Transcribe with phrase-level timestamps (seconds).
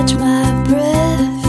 [0.00, 1.44] catch my breath.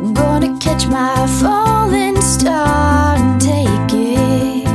[0.00, 4.66] I'm gonna catch my falling star and take it.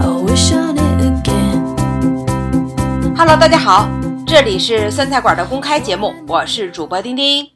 [0.00, 1.76] I'll wish on it again.
[3.16, 3.88] Hello，大家好，
[4.26, 7.48] 这里是酸菜馆的公开节目，我是主播丁丁。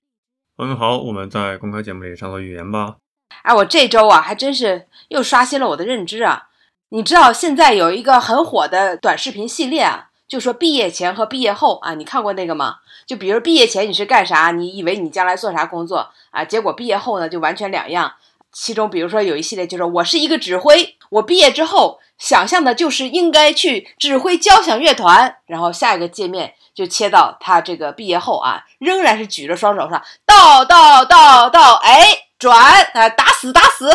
[0.57, 2.99] 朋友们好，我们在公开节目里畅所欲言吧。
[3.43, 6.45] 哎，我这周啊，还真是又刷新了我的认知啊！
[6.91, 12.77] 你知道现在有一个很火的短视频系列啊，就说毕业前和毕业后啊，你看过那个吗？
[13.07, 18.13] 就比如毕业前你是干啥，你以为你将来做啥工作啊，结果毕业后呢就完全两样。
[18.53, 32.07] 其中比如说有一系列就是我是一个指挥，我毕业之后想象的就是应该去指挥交响乐团，然后下一个界面就切到他这个毕业后啊，仍然是举着双手上到到到到，哎，
[32.39, 33.89] 转啊，打死打死。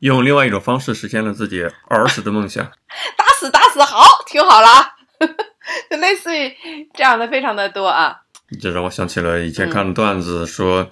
[0.00, 2.64] 用另外一种方式实现了自己儿时的梦想。
[3.16, 4.94] 打死打死，好，听好了啊，
[5.90, 6.54] 就类似于
[6.94, 8.22] 这样的非常的多啊。
[8.60, 10.90] 这让我想起了以前看的段子，说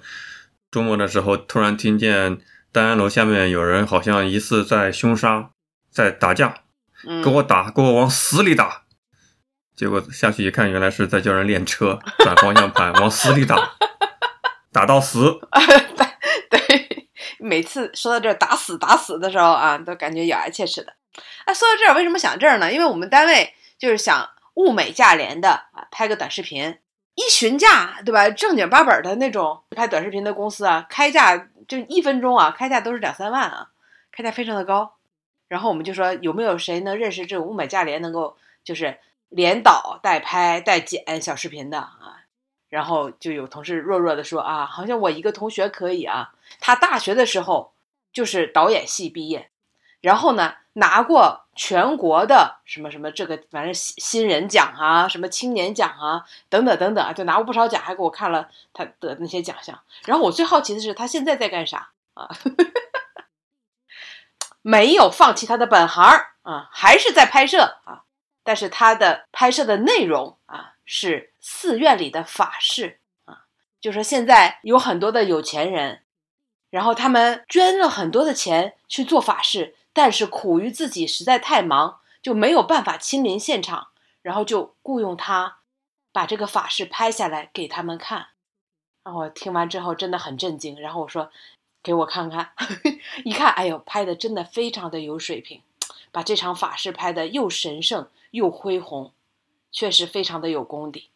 [0.71, 2.37] 周末的时候突然听见
[2.71, 5.51] 单元楼下面有人好像疑似在凶杀，
[5.89, 6.63] 在打架，
[7.07, 8.81] 嗯，给我打，给我往死里打。
[9.75, 13.73] 结果下去一看，原来是在叫人练车， 转方向盘往死里打，
[14.71, 15.39] 打到死。
[16.49, 20.93] 对，每次说到这儿打死打死的时候啊，都感觉咬牙切齿的。
[21.45, 22.71] 哎，说到这儿，为什么想这儿呢？
[22.71, 23.53] 因为我们单位
[23.85, 26.79] 就是想物美价廉的啊，拍个短视频，
[27.13, 28.27] 一询价，对吧？
[28.31, 33.69] 正经八本的那种拍短视频的公司啊，开价就一分钟啊，开价都是两三万啊，
[34.11, 34.95] 开价非常的高。
[35.47, 38.97] 然后我们就说，有没有谁能认识这种物美价廉，能够就是
[39.29, 42.23] 连导带拍带剪小视频的啊？
[42.69, 47.71] 然后就有同事弱弱的说啊，好像我一个同学可以啊，他大学的时候
[48.11, 49.51] 就是导演系毕业，
[50.01, 59.79] 然后呢拿过全国的什么什么这个反正新新人奖啊，什么青年奖啊，等等等等啊，就拿过不少奖，还给我看了他的那些奖项。
[60.05, 62.29] 然后我最好奇的是他现在在干啥啊？
[64.61, 68.03] 没有放弃他的本行儿啊，还是在拍摄啊，
[68.43, 73.45] 但是他的拍摄的内容啊是寺院里的法事啊，
[73.79, 76.01] 就说现在有很多的有钱人，
[76.71, 83.87] 然后他们捐了很多的钱去做法事，但是苦于自己实在太忙，就没有办法亲临现场，
[84.21, 85.57] 然后就雇佣他
[86.11, 88.27] 把这个法事拍下来给他们看。
[89.03, 91.31] 然后我听完之后真的很震惊，然后我说。
[91.85, 92.49] 给我看看，
[93.23, 95.61] 一看，哎呦，拍的真的非常的有水平，
[96.11, 99.13] 把这场法事拍的又神圣又恢宏，
[99.71, 101.11] 确实非常的有功底。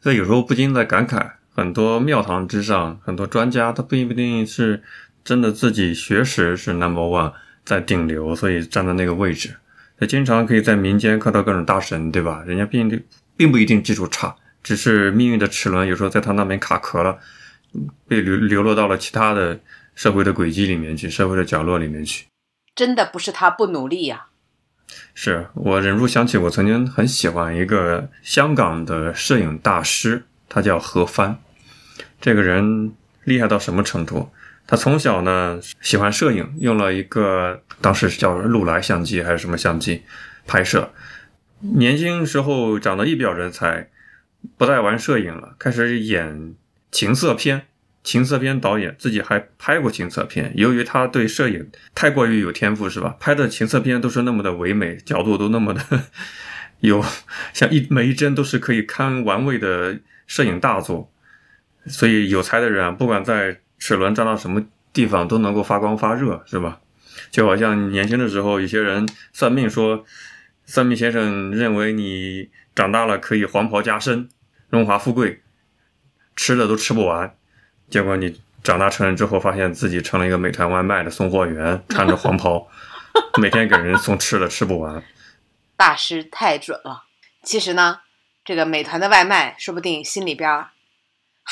[0.00, 4.84] 所以有时候不禁在感慨，很多庙堂之上，很多专家他不一定是
[5.24, 7.34] 真的自己学识是 number one，
[7.70, 9.54] 在顶流，所以站在那个位置。
[9.96, 12.42] 他经常可以在民间看到各种大神，对吧？
[12.44, 13.00] 人家并
[13.36, 17.16] 并不一定技术差，只是命运的齿轮有时候在他那边卡壳了。
[18.08, 19.56] 被流流落到了其他的
[19.94, 22.26] 社会的轨迹里面去，社会的角落里面去。
[22.74, 24.26] 真的不是他不努力呀、
[25.14, 31.38] 是我忍不住想起，我曾经很喜欢一个香港的摄影大师，他叫何帆。
[32.20, 32.92] 这个人
[33.22, 34.28] 厉害到什么程度？
[34.70, 40.02] 他从小呢喜欢摄影，用了一个当时叫禄来相机还是什么相机
[40.46, 40.92] 拍摄。
[41.58, 43.90] 年轻时候长得一表人才，
[44.56, 46.54] 不再玩摄影了，开始演
[46.92, 47.62] 情色片。
[48.02, 53.16] 情色片导演自己还拍过情色片，由于他对摄影太过于有天赋，是吧？
[53.20, 55.82] 拍的情色片都是那么的唯美，角度都那么的
[56.78, 57.04] 有，
[57.52, 61.12] 像一每一帧都是可以堪玩味的摄影大作。
[61.86, 66.78] 所以有才的人啊，不管在齿轮转到什么地方，都能够发光发热，是吧？
[67.32, 70.04] 就好像年轻的时候，有些人算命说，
[70.64, 74.28] 算命先生认为你长大了可以黄袍加身，
[74.68, 75.42] 荣华富贵，
[76.36, 77.36] 吃的都吃不完。
[77.88, 82.68] 结果你长大成人之后，发现自己成了一个美团外卖的送货员，穿着黄袍，
[83.40, 85.02] 每天给人送吃的，吃不完。
[85.76, 87.04] 大师太准了。
[87.42, 88.00] 其实呢，
[88.44, 90.66] 这个美团的外卖，说不定心里边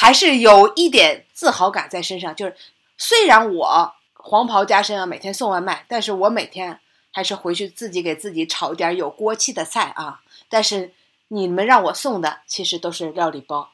[0.00, 2.32] 还是有一点自豪感在身上。
[2.36, 2.54] 就是
[2.96, 6.78] 虽然我黄袍加身啊，每天送外卖，但是我每天
[7.12, 10.20] 还是回去自己给自己炒一点有锅气的菜啊。
[10.48, 10.92] 但是
[11.26, 13.72] 你们让我送的，其实都是料理包。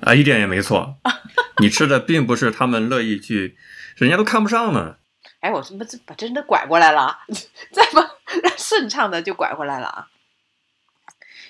[0.00, 0.96] 啊，一点也没错。
[1.60, 3.58] 你吃的并不是他们乐意去，
[3.96, 4.96] 人家都看不上呢。
[5.40, 7.18] 哎，我怎么这把真的拐过来了啊？
[7.70, 8.16] 再把
[8.56, 10.08] 顺畅的就拐过来了啊！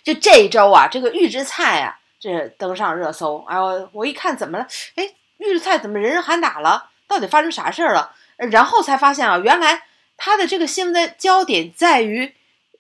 [0.03, 3.45] 就这一周啊，这个预制菜啊，这登上热搜。
[3.49, 4.67] 哎呦，我一看怎么了？
[4.97, 6.91] 哎，预制菜怎么人人喊打了？
[7.07, 8.15] 到底发生啥事儿了？
[8.37, 9.85] 然后才发现啊，原来
[10.17, 12.35] 他的这个新闻的焦点在于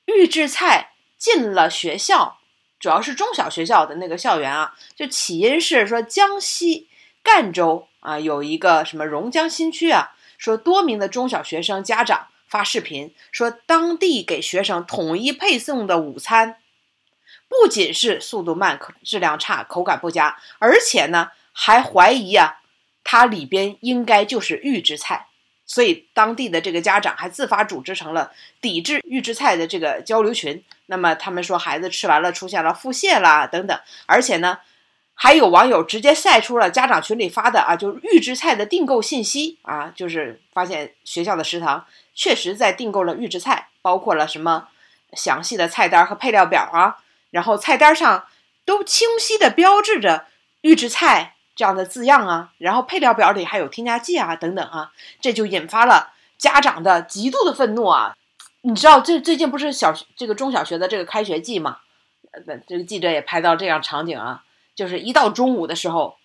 [0.04, 2.38] 预制菜进了学校，
[2.78, 6.88] 主要是中小学校的那个校园啊，就起因是说江西
[7.22, 16.56] 赣州啊有一个什么榕江新区啊，说多名的中小学生家长发视频说，当地给学生统一配送的午餐，
[17.48, 22.60] 不仅是速度慢、质量差、口感不佳，而且呢还怀疑啊，
[23.02, 25.26] 它里边应该就是预制菜。
[25.66, 30.64] 所以当地的这个家长还自发组织成了抵制预制菜的这个交流群。
[30.86, 34.60] 那么他们说孩子吃完了出现了腹泻啦等等，而且呢，
[35.12, 41.84] 还有网友直接晒出了家长群里发的啊，就是预制菜的订购信息啊，就是发现学校的食堂
[42.14, 44.68] 确实在订购了预制菜，包括了什么
[45.12, 46.96] 详细的菜单和配料表啊，
[47.30, 48.26] 然后菜单上
[48.64, 50.26] 都清晰的标志着
[50.60, 51.34] 预制菜。
[51.58, 58.14] 这样的字样啊，然后配料表里还有添加剂啊，等等啊，这就引发了家长的极度的愤怒啊！
[58.60, 61.78] 你知道，最最近不是小这个中小学的这个开学季嘛？
[62.30, 64.44] 呃，这个记者也拍到这样场景啊，
[64.76, 66.17] 就是一到中午的时候，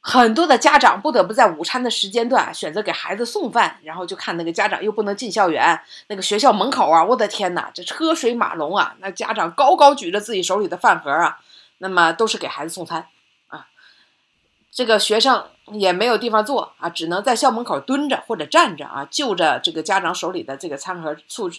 [0.00, 8.94] 很多的家长不得不在午餐的时间段选择给孩子送饭，然后就看那个家长又不能进校园，那个学校门口啊，我的天哪，这车水马龙啊！
[9.00, 11.38] 那家长高高举着自己手里的饭盒啊，
[11.78, 13.06] 那么都是给孩子送餐
[13.48, 13.66] 啊。
[14.70, 21.50] 这个学生也没有地方坐啊，只能在校门口蹲着或者站着啊，就着这个家长手里的这个餐盒，促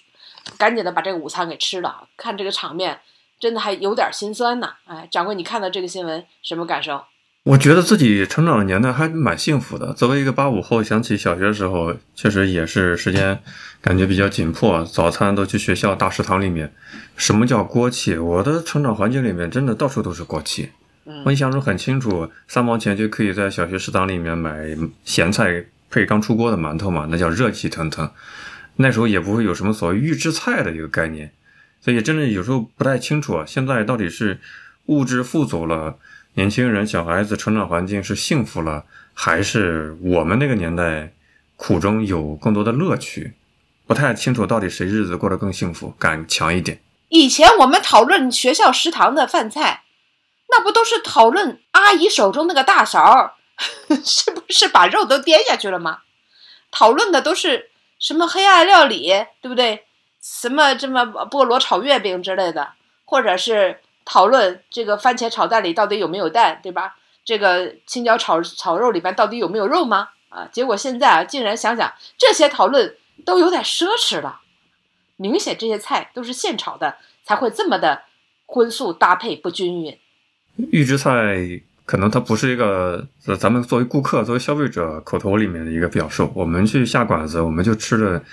[0.58, 2.08] 赶紧的把这个午餐给吃了。
[2.16, 3.02] 看这个场面，
[3.38, 4.74] 真的还有点心酸呢。
[4.86, 7.04] 哎，掌柜，你看到这个新闻什么感受？
[7.50, 9.92] 我觉得自己成长的年代还蛮幸福的。
[9.94, 13.40] 作为一个八五后，想起小学时候，确实也是时间
[13.82, 16.72] 感觉比较紧迫，早餐都去学校大食堂里面。
[17.18, 18.16] 什么叫锅气？
[18.20, 20.70] 我的成长环境里面真的到处都是锅气。
[21.26, 28.08] 我印象中很清楚，三毛钱就可以在小学食堂里面买咸菜配刚出锅的馒头嘛，那叫热气腾腾。
[28.76, 31.32] 那时候也不会有什么所谓预制菜的一个概念，
[31.82, 33.44] 所以真的有时候不太清楚啊。
[33.48, 34.40] 现在到底是
[34.86, 35.98] 物质富足了，
[36.40, 41.12] 年轻人小孩子成长环境是幸福了，还是我们那个年代
[41.58, 43.34] 苦中有更多的乐趣？
[43.86, 46.82] 不太清楚到底谁日子过得更幸福，敢强一点。
[47.10, 49.84] 以前我们讨论学校食堂的饭菜。
[50.52, 53.36] 那不都是讨论阿姨手中那个大勺
[54.04, 56.00] 是不是把肉都颠下去了吗？
[56.72, 57.70] 讨论的都是
[58.00, 59.10] 什么黑暗料理，
[59.42, 59.84] 对不对？
[60.22, 62.70] 什么这么菠萝炒月饼之类的，
[63.04, 66.96] 或者是讨论这个番茄炒蛋里到底有没有蛋，对吧？
[67.24, 70.10] 这个青椒炒炒肉里边到底有没有肉吗？
[70.30, 74.42] 啊，结果现在啊，竟然想想这些讨论都有点奢侈了。
[75.16, 78.02] 明显这些菜都是现炒的，才会这么的
[78.48, 79.96] 荤素搭配不均匀。
[80.72, 81.38] 预制菜
[81.86, 83.08] 可能它不是一个
[83.40, 86.32] 咱们作为顾客、作为消费者口头里面的一个表述。
[86.34, 88.24] 我们去下馆子，我们就吃的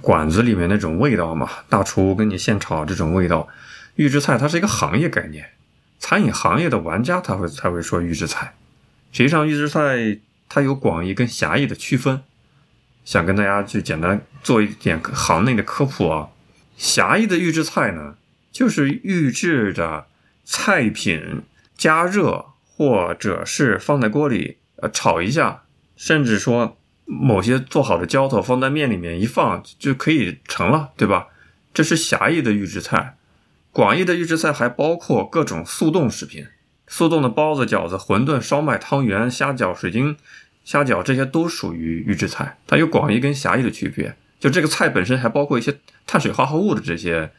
[0.00, 3.46] 馆子里面那种味道嘛，大厨给你现炒这种味道。
[3.96, 5.50] 预制菜它是一个行业概念，
[5.98, 8.54] 餐饮行业的玩家他会才会说预制菜。
[9.12, 12.22] 实际上，预制菜它有广义跟狭义的区分，
[13.04, 16.28] 想跟大家去简单做一点行内的科普啊。
[16.76, 18.14] 狭义的预制菜呢，
[18.50, 20.06] 就是预制的。
[20.48, 21.42] 菜品
[21.76, 25.64] 加热，或者是放在锅里呃炒一下，
[25.96, 31.26] 甚至说某些做好的浇头放在面里面一放就可以成了，对吧？
[31.74, 33.15] 这是狭义的预制菜。
[33.76, 36.46] 广义的预制菜还包括各种速冻食品，
[36.86, 40.16] 速冻的包子、饺子、馄饨、烧麦、汤圆、虾饺、水晶
[40.64, 42.56] 虾饺，这些都属于预制菜。
[42.66, 44.16] 它有广义跟狭义的区别。
[44.40, 47.30] 就这个菜本身还包括一些碳水化合物的这些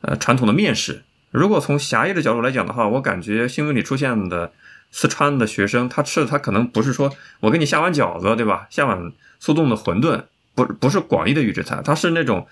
[0.00, 1.04] 呃传统的面食。
[1.30, 4.52] 如果从狭义的角度来讲的话，我感觉新闻里出现的
[4.90, 8.66] 四川的学生，他吃的他可能不是说我给你下碗饺子，对吧？
[8.68, 10.24] 下碗速冻的馄饨，
[10.56, 12.48] 不不是广义的预制菜，它是那种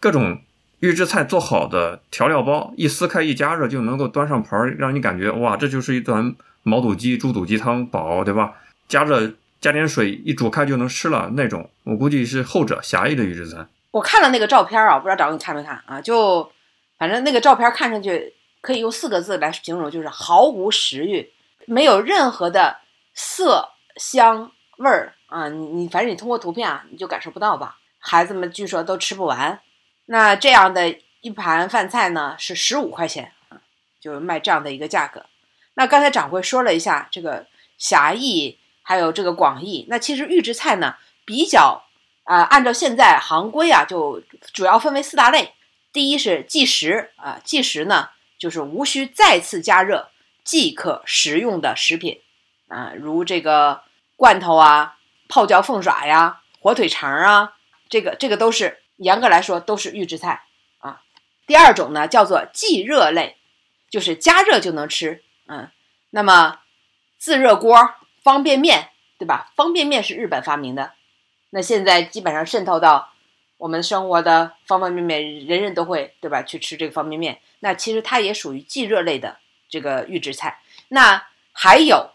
[0.00, 0.42] 各种
[0.80, 8.54] 预制菜做好的调料包，一撕开一加热就能够端上盘，让你感觉哇，这就是一碗毛肚鸡、猪肚鸡汤煲，对吧？
[8.88, 13.66] 加热加点水一煮开就能吃了那种，我估计是后者狭义的预制菜。
[13.92, 16.00] 我看了那个照片啊，不知道长你看没看啊？
[16.00, 16.50] 就。
[16.98, 21.26] 反正那个照片看上去可以用四个字来形容，就是毫无食欲，
[21.64, 22.76] 没有任何的
[23.14, 25.48] 色香味儿啊！
[25.48, 27.78] 你你反正你通过图片啊，你就感受不到吧？
[27.98, 29.58] 孩子们据说都吃不完。
[30.12, 33.62] 那这样的一盘饭菜呢，是十五块钱啊，
[34.00, 35.26] 就卖这样的一个价格。
[35.74, 37.46] 那刚才掌柜说了一下这个
[37.78, 39.86] 狭义，还有这个广义。
[39.88, 41.84] 那其实预制菜呢，比较
[42.24, 44.20] 啊，按照现在行规啊，就
[44.52, 45.54] 主要分为四大类。
[45.92, 50.10] 第一是即食啊，即食呢就是无需再次加热
[50.42, 52.20] 即可食用的食品
[52.66, 53.82] 啊，如这个
[54.16, 54.96] 罐头啊、
[55.28, 57.52] 泡椒凤爪呀、火腿肠啊，
[57.88, 60.44] 这个这个都是严格来说都是预制菜
[60.78, 61.02] 啊。
[61.46, 63.36] 第二种呢叫做即热类，
[63.88, 65.70] 就是加热就能吃，嗯，
[66.10, 66.60] 那么
[67.18, 69.50] 自热锅、方便面，对吧？
[69.56, 70.92] 方便面是日本发明的，
[71.50, 73.12] 那现在基本上渗透到
[73.56, 76.42] 我们生活的方方面面，人人都会，对吧？
[76.42, 79.38] 去吃这个方便面，那其实它也属于即热类的
[79.68, 80.60] 这个预制菜。
[80.88, 82.10] 那还有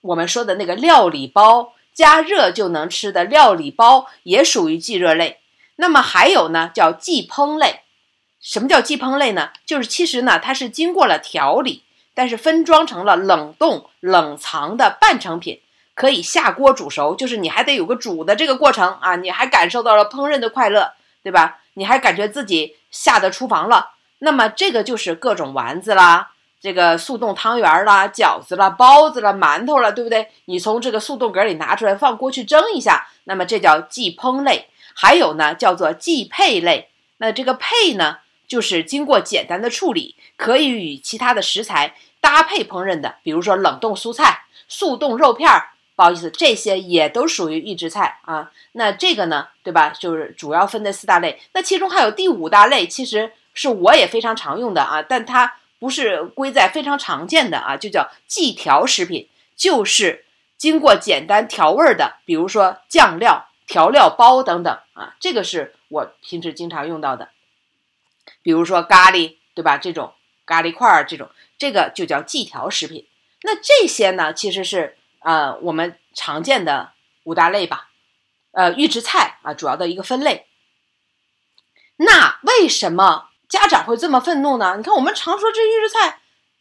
[0.00, 5.39] 我们说的那个料理包，加热就能吃的料理包也属于即热类。
[5.80, 7.80] 那么还有呢，叫即烹类。
[8.38, 9.50] 什么叫即烹类呢？
[9.64, 11.84] 就是其实呢，它是经过了调理，
[12.14, 15.60] 但是分装成了冷冻、冷藏的半成品，
[15.94, 17.14] 可以下锅煮熟。
[17.14, 21.58] 就是你还得有个煮的这个过程啊，你还感受到了烹饪的快乐，对吧？
[21.74, 23.92] 你还感觉自己下的厨房了。
[24.18, 30.28] 那么这个就是各种丸子啦，这个速冻汤圆啦、饺子啦、包子啦、馒头了，对不对？
[30.44, 34.68] 你从这个速冻格里拿出来，放锅去蒸一下，那么这叫即烹类。
[35.00, 36.90] 还有呢，叫做即配类。
[37.16, 38.18] 那这个配呢？
[38.46, 48.50] 就是经过简单的处理，可以与其他的食材搭配烹饪的，比如说冷冻蔬菜、速冻肉片儿，不好意思，这些也都属于预制菜啊。
[48.72, 49.90] 那这个呢，对吧？
[49.90, 51.40] 就是主要分的四大类。
[51.54, 60.24] 那其中还有第五大类，其实是我也非常常用的啊，但它不是归在非常常见的啊，就叫即调食品，就是
[60.58, 67.28] 经过简单调味的，比如说酱料、调料包等等啊，这个是我平时经常用到的。
[68.42, 69.78] 比如说咖喱，对吧？
[69.78, 70.12] 这种
[70.44, 73.06] 咖喱块儿，这种这个就叫即调食品。
[73.42, 77.90] 那这些呢，其实是呃我们常见的五大类吧，
[78.50, 80.48] 呃预制菜啊，主要的一个分类。
[81.98, 84.74] 那为什么家长会这么愤怒呢？
[84.78, 86.18] 你看我们常说这预制菜，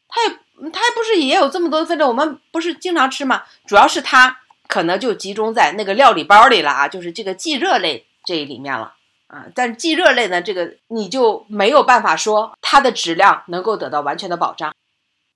[0.08, 0.30] 它也
[0.70, 2.06] 它不是也有这么多的分类？
[2.06, 3.46] 我们不是经常吃吗？
[3.66, 8.95] 主要是它可能就集中在那个料理包里了啊，就是这个即热类这一里面了。
[9.27, 14.73] 啊，但即热类呢，这个你就没有办法说它的质量能够得到完全的保障。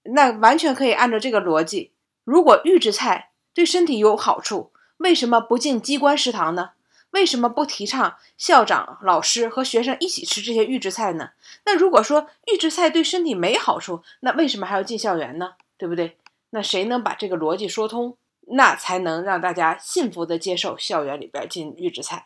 [0.03, 1.91] 那完全可以按照这个逻辑，
[2.23, 6.71] 如果预制菜对身体有好处，为什么不进机关食堂呢？
[7.11, 11.29] 为什么不提倡校长、老师和学生一起吃这些预制菜呢？
[11.65, 15.53] 那如果说预制菜对身体没好处，那为什么还要进校园呢？
[15.77, 16.17] 对不对？
[16.49, 22.25] 那谁能把这个逻辑说通，那才能让大家信服的接受校园里边进预制菜。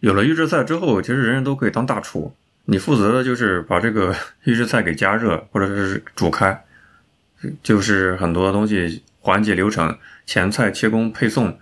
[0.00, 2.34] 有了预制菜之后，其实人人都可以当大厨。
[2.66, 6.64] 你负责的就是把这个 预制菜给加热或者是煮开，
[7.62, 11.58] 就是很多东西环节流程、前菜、切工、配送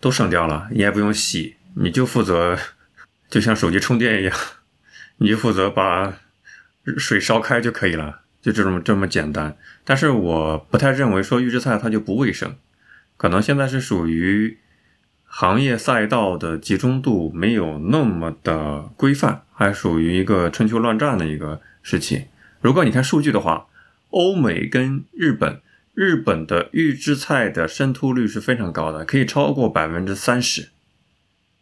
[0.00, 2.56] 都省掉了，你也不用洗，你就负责，
[3.28, 4.36] 就像手机充电一样，
[5.18, 6.18] 你就负责把
[6.96, 9.56] 水烧开就可以了，就这种这么简单。
[9.84, 12.56] 但是我不太认为说预制菜它就不卫生，
[13.16, 14.58] 可能现在是属于。
[15.28, 22.26] 行业赛道的集中度没有那么的规范，还属于一个春秋乱战的一个时期。
[22.62, 23.66] 如果你看数据的话，
[24.10, 25.60] 欧美跟日本，
[25.92, 30.70] 日本的预制菜的渗透率是非常高的，可以超过百分之三十。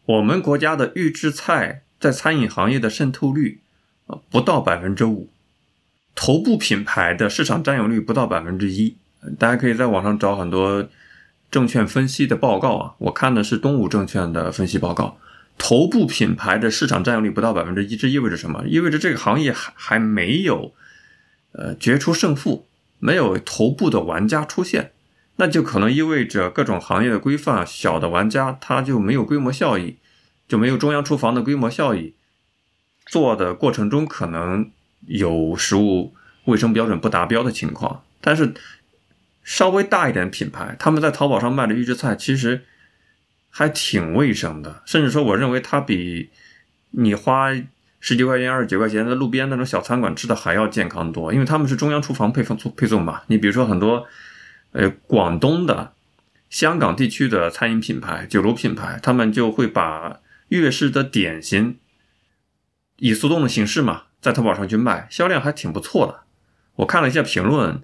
[0.04, 3.60] 我们国家的预制菜在餐饮行业的渗透率
[4.06, 5.30] 啊不到百分之五，
[6.14, 8.94] 头部品牌的市场占有率不到百分之一。
[9.36, 10.86] 大家可以在网上找很多。
[11.54, 15.16] 证券分析的报告啊，我看的是东吴证券的分析报告。
[15.56, 18.64] 头部品牌的市场占有率不到百分之一，这意味着什么？
[18.66, 20.74] 意味着这个行业还还没有，
[21.52, 22.66] 呃，决出胜负，
[22.98, 24.90] 没有头部的玩家出现，
[25.36, 29.98] 那就可能意味着各种行业的规范，小的玩家他就没有规模效益，
[30.48, 32.14] 就没有中央厨房的规模效益，
[33.06, 34.72] 做的过程中可能
[35.06, 36.14] 有食物
[36.46, 38.52] 卫生标准不达标的情况，但是。
[39.44, 42.64] 稍微大一点品牌，他们在淘宝上卖的预制菜其实
[43.50, 46.30] 还挺卫生的，甚至说，我认为它比
[46.92, 47.54] 你花
[48.00, 53.20] 十几块钱、二十几块钱在路边那种小餐馆吃的还要健康多，因为他们是中央厨房配送配送嘛。
[53.26, 54.06] 你比如说很多
[54.72, 55.92] 呃广东的、
[56.48, 61.78] 香港地区的餐饮品牌、酒楼品牌，他们就会把粤式的点心
[62.96, 66.20] 以速冻的形式嘛，在淘宝上去卖，销量还挺不错的。
[66.76, 67.82] 我看了一下评论。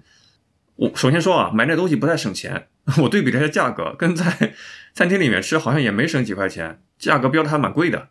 [0.81, 2.67] 我首先说啊，买那东西不太省钱。
[3.03, 4.25] 我对比这些价格，跟在
[4.95, 8.07] 餐厅里面吃好像也没省几块钱，价格标的还蛮贵的。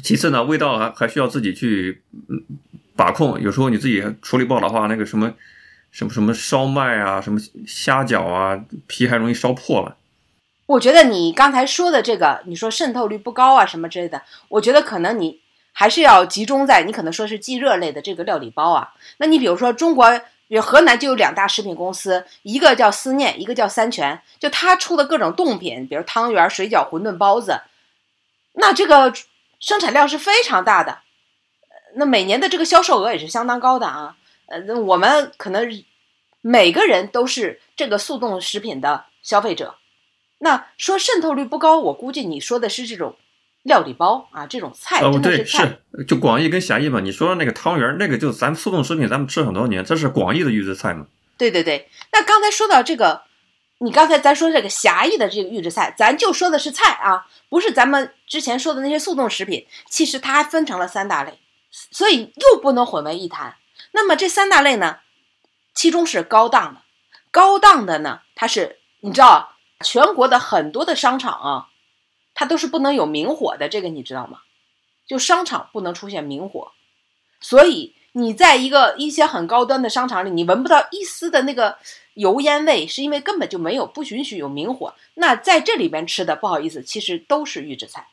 [0.00, 2.02] 其次呢，味道还还需要自己去
[2.94, 5.34] 把控，有时候你自己处理不好的话，那个什么
[5.90, 9.96] 什么什么烧麦啊，什么虾饺啊，皮还容易烧破了。
[10.66, 15.40] 我觉得你刚才说的这个，你说渗透率不高啊，什么之类的，我觉得可能你
[15.72, 18.90] 还是要集中在你可能说是即热类的这个料理包啊。
[19.16, 20.20] 那你比如说中国。
[20.48, 24.20] 比如河南就有两大食品公司，一个叫思念，一个叫三全。
[24.38, 27.62] 就他出的各种冻品，比如汤圆、水饺、馄饨、包子，
[28.54, 29.12] 那这个
[29.58, 34.16] 生产量是非常大的，呃那每年的这个销售额也是相当高的啊。
[34.46, 35.84] 呃，我们可能
[36.42, 39.76] 每个人都是这个速冻食品的消费者。
[40.38, 43.16] 那说渗透率不高，我估计你说的是这种
[43.64, 45.78] 料理包啊，这种菜哦，对，菜。
[45.96, 47.00] 是就广义跟狭义嘛。
[47.00, 51.06] 你说那个汤圆儿，那个就咱们速冻食品，咱们吃很多年，这是广义的预制菜嘛。
[51.36, 53.22] 对对对，那刚才说到这个，
[53.78, 59.66] 你刚才咱说这个狭义的这个预制菜，咱就说的是菜啊，不是咱们之前说的那些速冻食品。
[59.88, 61.40] 其实它还分成了三大类，
[61.90, 63.56] 所以又不能混为一谈。
[63.92, 64.98] 那么这三大类呢，
[65.74, 66.82] 其中是高档的，
[67.30, 71.66] 高档的呢，它是你知道，全国的很多的商场啊，
[72.34, 74.40] 它都是不能有明火的，这个你知道吗？
[75.06, 76.72] 就商场不能出现明火，
[77.40, 81.78] 所以你在一个一些很高端的商场里，你闻不到一丝的那个
[82.14, 84.94] 油烟味，是因为根本就没有不允许有明火。
[85.14, 88.08] 那在这里边吃的，不好意思，其实都是预制菜，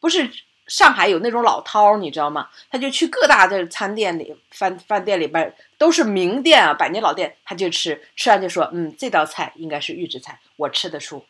[0.00, 0.30] 不是
[0.66, 2.50] 上海有那种老饕，你知道吗？
[2.70, 11.24] 他就去各大的餐店里、饭饭店里边都是名店啊，百年老店，他就吃，吃完就说，嗯，这道菜应该是预制菜，我吃得出，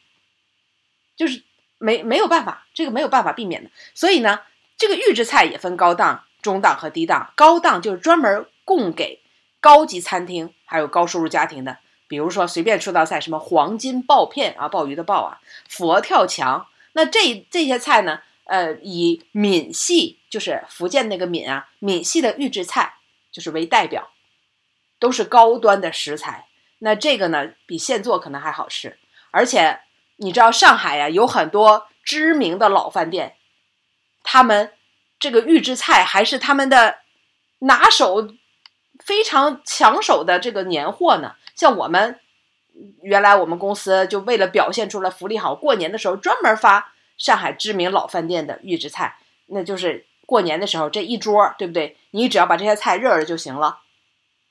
[1.14, 1.42] 就是
[1.78, 3.70] 没没有办法，这个没有办法避免的。
[3.94, 4.40] 所以呢，
[4.76, 7.32] 这个预制菜也分高档、中档和低档。
[7.34, 9.20] 高档就是专门供给
[9.60, 16.66] 高级餐厅还有高收入家庭的，比如说随便说道菜，什么黄金鲍片啊，鲍鱼的鲍啊，佛跳墙。
[16.92, 22.94] 那这这些菜呢，呃，以闽系就是福建那个闽啊，闽系的预制菜
[23.30, 24.10] 就是为代表，
[24.98, 26.46] 都是高端的食材。
[26.80, 28.98] 那这个呢，比现做可能还好吃，
[29.30, 29.80] 而且
[30.18, 33.36] 你知道上海呀、有很多知名的老饭店，
[34.22, 34.72] 他们
[35.18, 36.98] 这个预制菜还是他们的
[37.60, 38.28] 拿手、
[39.04, 41.34] 非常抢手的这个年货呢。
[41.54, 42.20] 像我们
[43.02, 51.96] 原来我们公司就为了表现出来福利好，过年的时候专门发上海知名老饭店的预制菜，那就是过年的时候这一桌，对不对？
[52.10, 53.80] 你只要把这些菜热热就行了。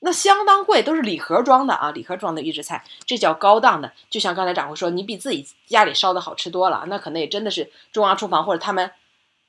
[0.00, 3.92] 那相当贵，都是礼盒装的啊，礼盒装的预制菜，这叫高档的。
[4.08, 8.92] 就像刚才掌柜说，你比自己家里烧的好吃多了，那可能也真的是中央厨房或者他们，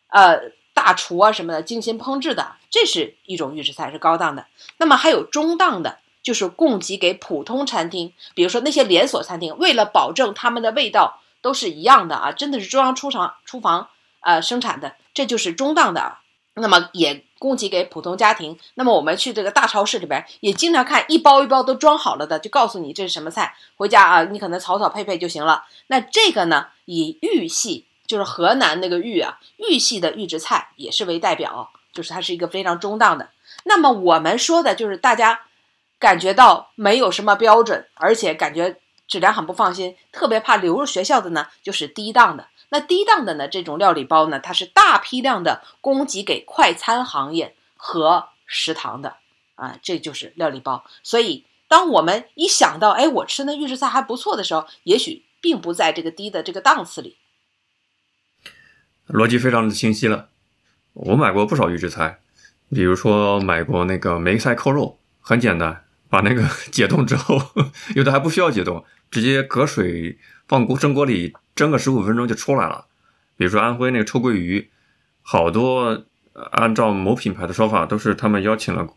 [0.08, 4.48] 呃，大厨啊什么的精心烹制的，这是一种预制菜，是高档的。
[4.78, 13.90] 那么还有中档的，就是供给给普通餐厅，比如说那些连锁餐厅，为了保证他们的味道都是一样的啊，真的是中央厨房厨房
[14.22, 16.18] 呃生产的，这就是中档的。
[16.60, 18.58] 那么也供给给普通家庭。
[18.76, 25.66] 那么我们去这个大超市里边，也经常看一包一包都装好了的，就告诉你这是什么菜，回家啊，你可能炒炒配配就行了。
[25.88, 33.30] 那这个呢，以豫系，就是河南那个豫啊，豫系的预制菜也是为代表，就是它是一个非常中档的。
[33.64, 35.42] 那么我们说的就是大家
[35.98, 42.48] 感觉到没有什么标准，而且感觉质量很不放心，特别怕流入学校的呢，就是低档的。
[42.70, 49.18] 那低档的呢，这种料理包呢，它是大批量的供给给快餐行业和食堂的
[49.56, 50.86] 啊，这就是料理包。
[51.04, 57.18] 所以，当我们一想到，哎，我吃那预制菜还不错的时候，也许并不在这个低的这个档次里。
[59.08, 60.30] 逻辑非常的清晰了。
[60.94, 62.20] 我买过不少预制菜，
[62.70, 67.42] 比如说买过那个梅菜扣肉，很简单，把那个 解冻之后，
[67.96, 72.86] 有的还不需要解冻，直接隔水放锅蒸锅里蒸个十五分钟就出来了。
[73.36, 74.70] 比如说安徽那个臭鳜鱼，
[75.22, 76.06] 好多
[76.52, 78.88] 按照某品牌的说法，都是他们邀请了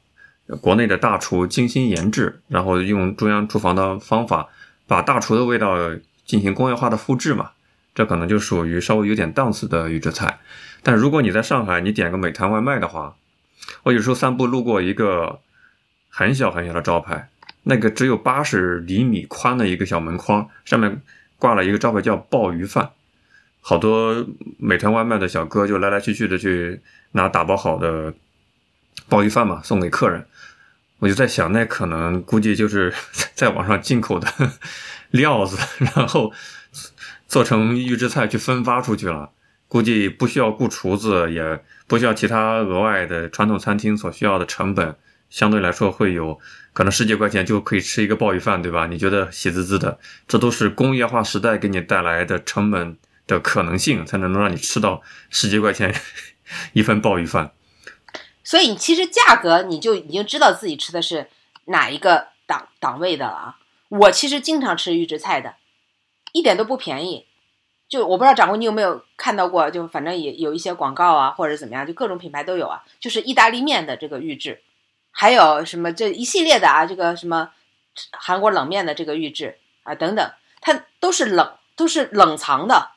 [0.61, 4.47] 国内的大厨精心研制，然后用中央厨房的方法，
[4.87, 5.77] 把大厨的味道
[6.25, 7.51] 进行工业化的复制嘛。
[7.97, 10.39] 这可能就属于稍微有点档次的预制菜。
[10.85, 13.17] 但如果你在上海，你点个美团外卖的话，
[13.83, 15.41] 我有时候散步路过一个
[16.09, 17.29] 很小很小的招牌，
[17.65, 21.03] 那个只有八十厘米宽的一个小门框，上面
[21.43, 22.93] 挂了一个招牌叫鲍鱼饭。
[23.61, 24.25] 好多
[24.59, 26.81] 美团外卖的小哥就来来去去的去
[27.13, 28.15] 拿打包好的
[29.09, 30.25] 鲍鱼饭嘛，送给客人。
[31.01, 32.95] 我就在想，那可能估计就是
[33.35, 34.29] 在网上进口的
[35.11, 35.59] 料子，
[35.97, 36.33] 然后
[37.27, 39.31] 做成预制菜去分发出去了。
[39.67, 44.95] 估计不需要雇厨子，也不需要其他额外的传统餐厅所需要的成本，
[45.33, 46.39] 相对来说会有
[46.75, 48.87] 可能十几块钱就可以吃一个鲍鱼饭，对吧？
[48.87, 55.95] 你觉得喜滋滋的，这都是工业化时代给你带来的成本的可能性，才能能让你吃到十几块钱
[56.75, 57.53] 一份鲍鱼饭。
[58.45, 61.29] 所以其实价格你就已经知道自己吃的是
[61.65, 63.57] 哪一个档档位的了啊。
[63.89, 65.55] 我其实经常吃预制菜的，
[66.33, 67.27] 一点都不便宜。
[67.89, 72.83] 就我不知道掌柜你有没有看到过，就反正也有一些广告啊，或者怎么样，就各种品牌都有啊。
[73.01, 74.61] 就是意大利面的这个预制，
[75.13, 77.51] 还有什么这一系列的啊，这个什么
[78.11, 82.93] 韩国冷面的这个预制啊等等，它都是冷都是冷藏的，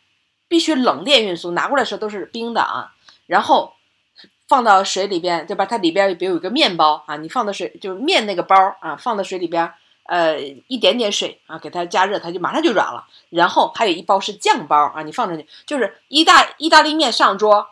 [0.47, 2.93] 必须冷链运输，拿过来的时候都是冰的啊。
[3.27, 3.73] 然后
[4.47, 5.65] 放到水里边，对吧？
[5.65, 9.73] 它里边比如有一个面包啊，你放到水就是面那个包啊，放到水里边，
[10.03, 13.07] 呃，一点点水啊，给它加热，它就马上就软了。
[13.29, 17.67] 然后还有一包是酱包啊，你放进去就是意大意大利面上桌，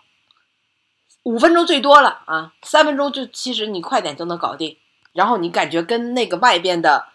[1.24, 4.78] 五分钟最多了啊，三分钟就其实你快点就能搞定。
[5.14, 7.08] 然后你感觉跟那个外边的，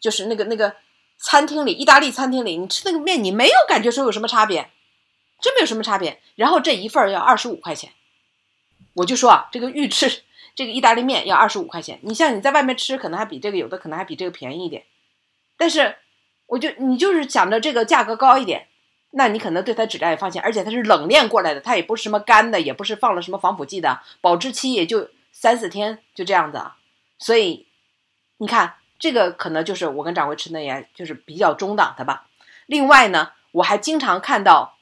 [0.00, 0.74] 就是那个那个
[1.18, 4.70] 餐厅里意大利餐厅里你吃那个面，你没有感觉说有什么差别，
[5.40, 6.20] 真没有什么差别。
[6.34, 7.92] 然后这一份儿要二十五块钱，
[8.94, 10.22] 我就说啊，这个预制
[10.56, 12.00] 这个意大利面要二十五块钱。
[12.02, 14.84] 你像你在外面吃，可能还比这个有的可能还比这个便宜一点，
[15.56, 15.96] 但是
[16.46, 18.66] 我就你就是想着这个价格高一点，
[19.16, 26.60] 那你可能对它质量也放心，而且它是冷链过来的，它也不是什么干的，也不是放了什么防腐剂的，保质期也就三四天，就这样子。
[27.18, 27.66] 所以
[28.38, 32.26] 你看，这个可能就是我跟掌柜吃的，也就是比较中档的吧。
[32.66, 34.76] 另外呢，我还经常看到，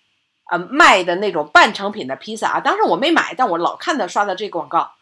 [0.51, 2.61] 呃，卖的那种半成品的披萨啊。
[2.61, 4.95] 当时我没买，但我老看到刷到这个广告，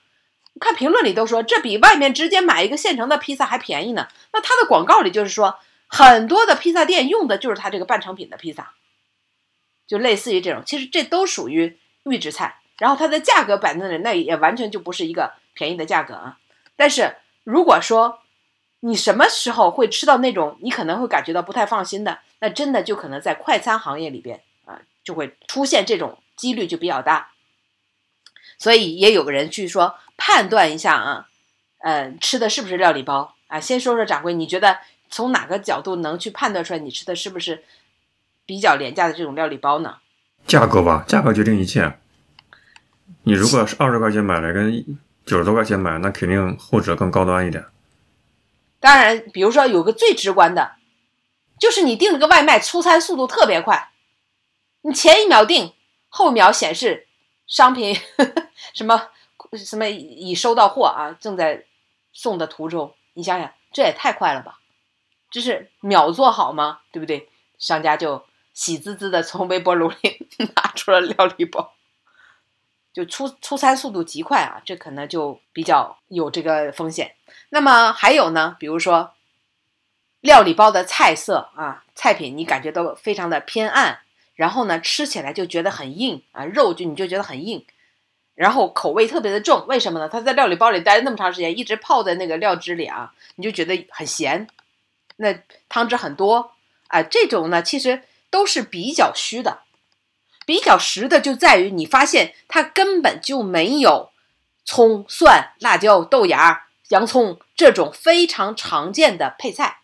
[0.58, 4.08] 看评论里都说这比外面直接买一个现成的披萨还便宜呢。
[4.32, 8.72] 那它的广告里就是说，很多的披萨店用的就是它这个半成品的披萨，
[9.90, 10.62] 就类似于这种。
[10.64, 16.38] 其实这都属于预制菜，然后它的价格摆在那里，那也完全就不是一个便宜的价格啊。
[16.76, 18.20] 但是如果说
[18.78, 27.32] 你什么时候会吃到那种你可能会感觉到不太放心的，那真的就可能在快餐行业里边啊，就会出现这种几率就比较大。
[28.58, 31.28] 所以也有个人去说判断一下啊，
[31.78, 33.58] 呃，吃的是不是料理包啊？
[33.58, 34.78] 先说说掌柜，你觉得
[35.10, 37.64] 从哪个角度能去判断出来你吃的是不是
[38.46, 39.98] 比较廉价的这种料理包呢？
[40.46, 41.98] 价格吧，价格决定一切。
[43.22, 47.64] 你如果是二十块钱买了跟九十多块钱买，那肯定后者更高端一点。
[48.80, 50.76] 当然，比如说有个最直观的，
[51.58, 53.90] 就是你订了个外卖，出餐速度特别快，
[54.82, 55.74] 你前一秒订，
[56.08, 57.06] 后一秒显示
[57.46, 57.94] 商品
[58.72, 59.08] 什么
[59.54, 61.66] 什么已收到货啊，正在
[62.12, 62.94] 送的途中。
[63.12, 64.60] 你想想，这也太快了吧！
[65.30, 66.80] 这是秒做好吗？
[66.90, 67.28] 对不对？
[67.58, 68.24] 商家就
[68.60, 71.72] 喜滋滋的从微波炉里 拿出了料理包。
[72.92, 77.14] 就出出餐速度极快啊，这可能就比较有这个风险。
[77.48, 79.14] 那么还有呢，比如说
[80.20, 84.00] 料理包的菜色啊，菜品你感觉都非常的偏暗，
[84.34, 87.64] 然后呢吃起来就觉得很硬啊，肉就你就觉得很硬，
[88.34, 89.66] 然后口味特别的重。
[89.68, 90.06] 为什么呢？
[90.06, 94.46] 它在料理包里待了那么长时间，一直泡在那个料汁里啊，你就觉得很咸，
[95.16, 96.52] 那汤汁很多
[96.88, 99.60] 啊，这种呢其实都是比较虚的。
[100.46, 104.10] 比较实的就在于你发现它根本就没有
[104.64, 109.80] 葱、蒜、辣椒、豆芽、洋葱这种非常常见的配菜，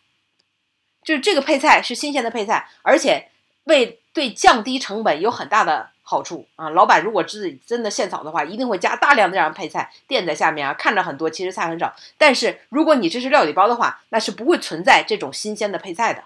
[1.04, 3.28] 就是这个配菜是新鲜的配菜，而且
[3.64, 6.70] 为对降低成本有很大的好处啊！
[6.70, 11.94] 老板如果自己真的现炒的话，一定会加大量的这样配菜垫在下面啊，看着很多，其实菜很少。
[12.18, 16.24] 但是如果你这是料理包的话，那是不会存在这种新鲜的配菜的，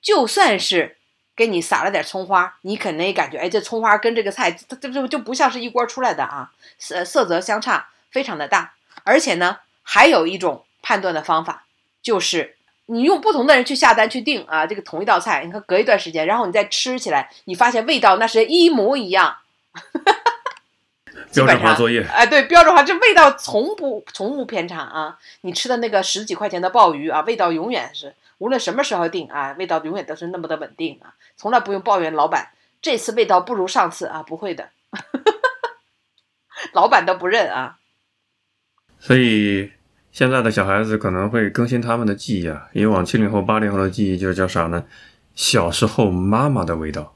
[0.00, 0.94] 就算是。
[1.38, 8.74] 给你撒了点葱花，你肯定感觉，哎，这葱花跟这个菜，它这就就不像是一锅出来的啊，色色泽相差非常的大。
[9.04, 11.64] 而且呢，还有一种判断的方法，
[12.02, 19.36] 就是你用不同的人去下单去订啊，这个同一道菜，你看隔一段时间，然后你再吃起来，你发现味道那是一模一样。
[21.32, 25.16] 标准化作业，哎，对，标准化，这味道从不从无偏差啊。
[25.42, 28.14] 你吃的那个十几块钱的鲍鱼啊，味道永远是。
[28.38, 32.50] 无论什么时候订啊，味道永远都是那么的稳定啊，从来不用抱怨老板
[32.82, 34.70] 这次味道不如上次啊，不会的，
[36.74, 37.78] 老板都不认啊。
[38.98, 39.72] 所以
[40.10, 44.84] 现在的小孩子可能会更新他们的记忆啊，以往七零后、八零后的记忆就叫啥呢？
[45.34, 47.14] 小时候妈妈的味道。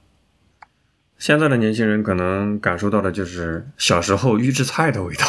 [1.18, 5.26] 现在的年轻人可能感受到的就是小时候预制菜的味道，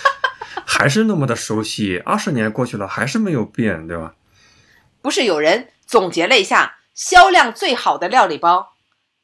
[0.66, 1.98] 还是那么的熟悉。
[1.98, 4.14] 二十年过去了，还是没有变，对吧？
[5.02, 8.74] 不是有人总结了一下销量最好的料理包，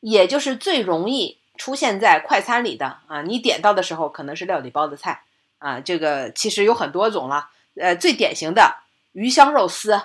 [0.00, 3.22] 也就是最容易出现在快餐里的啊？
[3.22, 5.24] 你点到的时候可能是料理包的菜
[5.58, 5.80] 啊。
[5.80, 8.76] 这个其实有很多种了，呃，最典型的
[9.12, 10.00] 鱼香肉丝、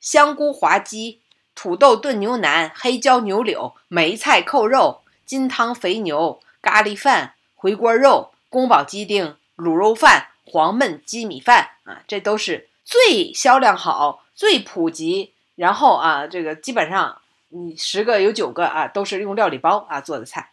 [0.00, 1.20] 香菇滑鸡、
[1.54, 14.24] 土豆炖牛腩、黑椒牛柳、梅菜扣肉、金汤肥牛、咖喱饭、回锅肉、宫保鸡丁、卤肉饭、黄焖鸡米饭啊，这都是最销量好。
[14.34, 17.20] 最普及，然后啊，这个基本上
[17.50, 20.52] 你十个有九个啊，都是用料理包啊做的菜。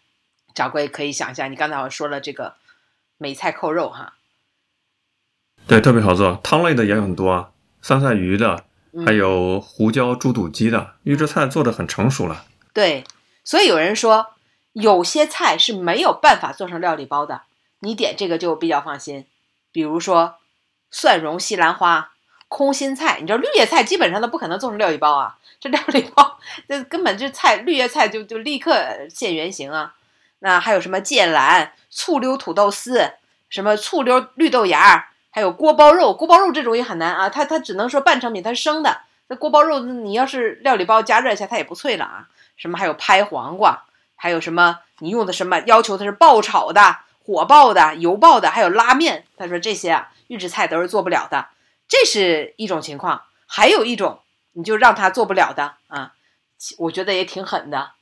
[0.53, 2.55] 掌柜可以想一下，你刚才我说了这个
[3.17, 4.15] 梅菜扣肉哈，
[5.65, 6.35] 对，特别好做。
[6.43, 8.65] 汤类的也有很多啊，酸菜鱼的，
[9.05, 12.43] 还有胡椒猪肚鸡的，预制菜做的很成熟了。
[12.73, 13.05] 对，
[13.45, 14.33] 所以有人说
[14.73, 17.43] 有些菜是没有办法做成料理包的，
[17.79, 19.25] 你点这个就比较放心。
[19.71, 20.35] 比如说
[20.91, 22.11] 蒜蓉西兰花、
[22.47, 28.75] 空心菜，你知道绿叶菜基本上都不可能做成料理包啊，这料理包这根本这菜绿叶菜就就立刻
[29.09, 29.93] 现原形啊。
[30.39, 33.13] 那还有什么芥蓝、醋溜土豆丝，
[33.49, 36.13] 什么醋溜绿豆芽，还有锅包肉。
[36.13, 39.01] 锅包肉这种也很难啊，它它只能说半成品，它是生的。
[39.27, 42.27] 那锅包肉你要是料理包加热一下，它也不脆了啊。
[42.55, 43.83] 什么还有拍黄瓜，
[44.15, 49.25] 还有什么你用的什么要求它是爆炒的、火爆的、油爆的，还有拉面。
[49.35, 51.47] 他说这些啊预制菜都是做不了的，
[51.87, 53.23] 这是一种情况。
[53.45, 54.21] 还有一种
[54.53, 56.15] 你就让他做不了的啊，
[56.79, 57.93] 我觉得也挺狠的。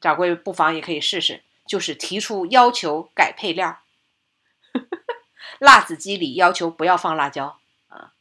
[0.00, 3.80] 掌柜不妨也可以试试，就是提出要求改配料，
[5.58, 8.12] 辣子鸡里要求不要放辣椒啊，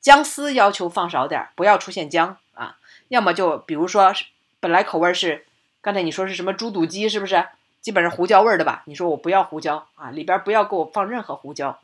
[0.00, 4.14] 姜丝要求放少点，不要出现姜啊，要么就比如说
[4.58, 5.44] 本来口味是
[5.82, 7.46] 刚才你说是什么猪肚鸡是不是？
[7.82, 8.82] 基本上胡椒味儿的吧？
[8.86, 11.78] 你说我不要胡椒啊，里边不要给我放任何胡椒，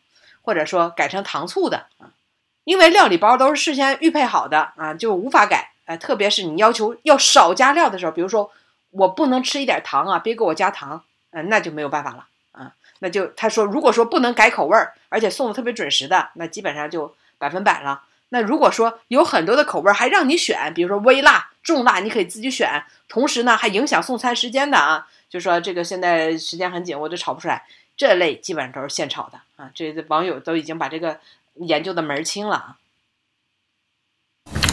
[0.48, 2.16] 或者说改成糖醋的啊，
[2.64, 8.50] 因为料理包都是事先预配好的啊，就无法改啊，特别是你要求要少加料的时候，比如说。
[8.90, 12.72] 我不能吃一点糖啊，别给我加糖，嗯，那就没有办法了啊。
[13.00, 18.04] 那就他说，如果说不能改口味儿，而且送的特别准时的，那基本上就百分百了。
[18.30, 22.82] 那如果说有很多的口味儿还让你选，比如说微辣、重辣，你可以自己选。
[23.10, 27.66] 同时呢，还影响送餐时间的啊，就说这个现在时间很紧，我都炒不出来。
[27.98, 29.70] 这类基本上都是现炒的啊。
[29.74, 31.20] 这网友都已经把这个
[31.56, 32.78] 研究的门儿清了啊。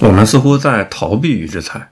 [0.01, 1.91] 我们似乎在逃避预制菜，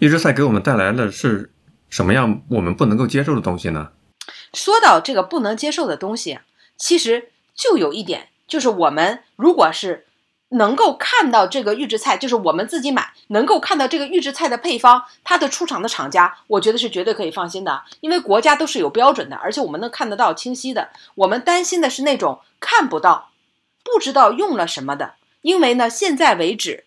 [0.00, 1.52] 预制菜给我们带来的是。
[1.90, 3.90] 什么样我们不能够接受的东西呢？
[4.54, 6.38] 说到这个不能接受的东西，
[6.76, 10.06] 其实就有一点，就是我们如果是
[10.50, 20.90] 能够看到这个预制菜，就是我们自己买，能够看到这个预制菜的配方，它的出厂的厂家，我觉得是绝对可以放心的，因为国家都是有标准的，而且我们能看得到清晰的。
[21.14, 23.30] 我们担心的是那种看不到、
[23.82, 26.84] 不知道用了什么的，因为呢，现在为止，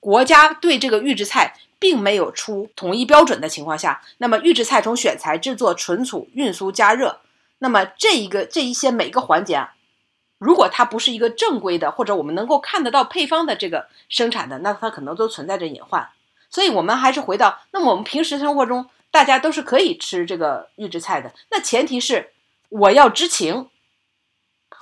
[0.00, 1.56] 国家对这个预制菜。
[1.82, 7.18] 并没有出统一标准的情况下，那么预制菜从选材、制作、存储、运输、加热，
[7.58, 9.74] 那么这一个这一些每个环节啊，
[10.42, 16.08] 如果它不是一个正规的，或者我们能够看得到配方的这个生产的，那它可能都存在着隐患。
[16.50, 21.32] 所以，我们还是回到，那么我们平时生活中，大家都是可以吃这个预制菜的。
[21.52, 22.32] 那前提是
[22.70, 23.70] 我要知情，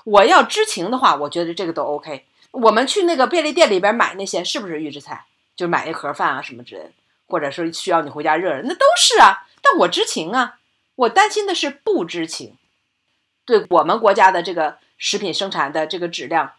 [0.05, 2.25] 我要知情的话，我觉得这个都 OK。
[2.53, 5.27] 我们去那个便利店里边买那些，是不是预制菜？
[5.55, 6.91] 就买一盒饭啊什么之类，
[7.29, 9.47] 或者说需要你回家热，那都是啊。
[9.61, 10.59] 但我知情啊，
[10.95, 12.57] 我担心的是不知情，
[13.45, 16.53] 对我们国家的这个食品生产的这个质量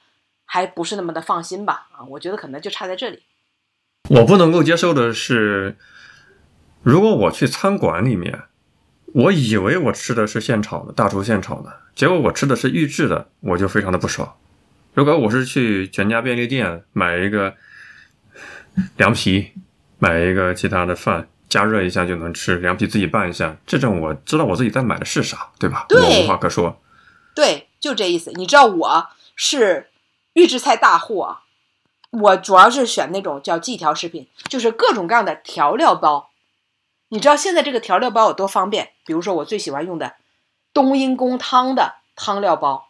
[0.44, 1.88] 还不是那么的放心吧？
[1.94, 3.22] 啊，我觉得可能就差在这里。
[4.10, 5.78] 我不能够接受的是，
[6.84, 8.42] 如果我去餐馆里面，
[9.14, 14.36] 我以为我吃的是现炒的，大厨现炒的，结果我吃的是预制的，我就非常的不爽。
[14.94, 17.56] 如果我是去全家便利店买一个。
[18.96, 19.52] 凉皮，
[20.00, 22.56] 买一个其他的饭，加热一下就能吃。
[22.60, 25.86] 凉皮自己拌一下，这种我知道我自己在买的是啥，对吧？
[25.90, 26.82] 对，无话可说。
[27.36, 28.32] 对，就这意思。
[28.32, 29.90] 你知道我是
[30.32, 31.42] 预制菜大户啊，
[32.12, 36.30] 我主要是选那种叫即调食品，就是各种各样的调料包。
[37.10, 38.94] 你知道现在这个调料包有多方便？
[39.06, 40.16] 比如说我最喜欢用的
[40.74, 42.88] 冬阴功汤的汤料包，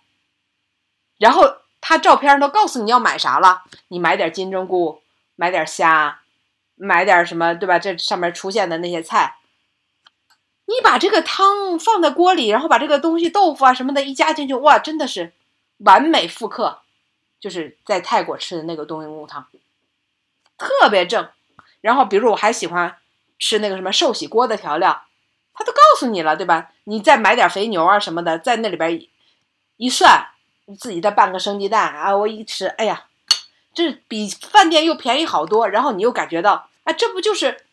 [1.17, 5.01] 然后他照片都告诉你要买啥了，你买点金针菇。
[5.38, 6.19] 买点虾，
[6.75, 7.80] 买点什么，对吧？
[7.80, 9.38] 这上面出现的那些菜，
[10.71, 15.34] 你把这个汤放在锅里，然后把这个东西豆腐啊什么的一加进去，哇，真的是
[15.79, 16.79] 完美复刻，
[17.41, 19.47] 就是在泰国吃的那个冬阴功汤，
[20.57, 21.29] 特别正。
[21.81, 22.95] 然后，比如我还喜欢
[23.38, 25.03] 吃那个什么寿喜锅的调料，
[25.53, 26.71] 他都告诉你了，对吧？
[26.86, 29.07] 你再买点肥牛啊什么的，在那里边
[29.77, 30.27] 一涮，
[30.79, 33.07] 自己再拌个生鸡蛋啊，我一吃，哎呀！
[33.73, 37.65] 这比饭店又便宜好多，然后你又感觉到，啊，这不就是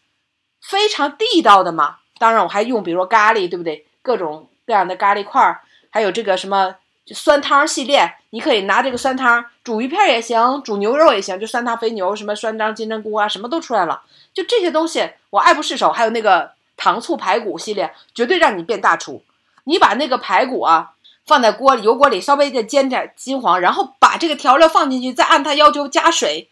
[0.62, 1.98] 非常地道的吗？
[2.18, 3.86] 当然，我还用，比如说咖喱，对不对？
[4.02, 6.74] 各种各样的咖喱块儿，还有这个什么
[7.06, 14.02] 酸汤系列，你可以拿这个酸汤煮鱼片也行，煮牛肉也行，就酸汤肥牛，什么酸汤金针菇啊，什么都出来了。
[14.34, 15.92] 就这些东西，我爱不释手。
[15.92, 19.22] 还有那个糖醋排骨系列，绝对让你变大厨。
[19.64, 20.92] 你把那个排骨啊。
[21.26, 26.48] 放在锅里，油锅里稍微的煎点金黄，然后把这个调料放进去，再按它要求加水，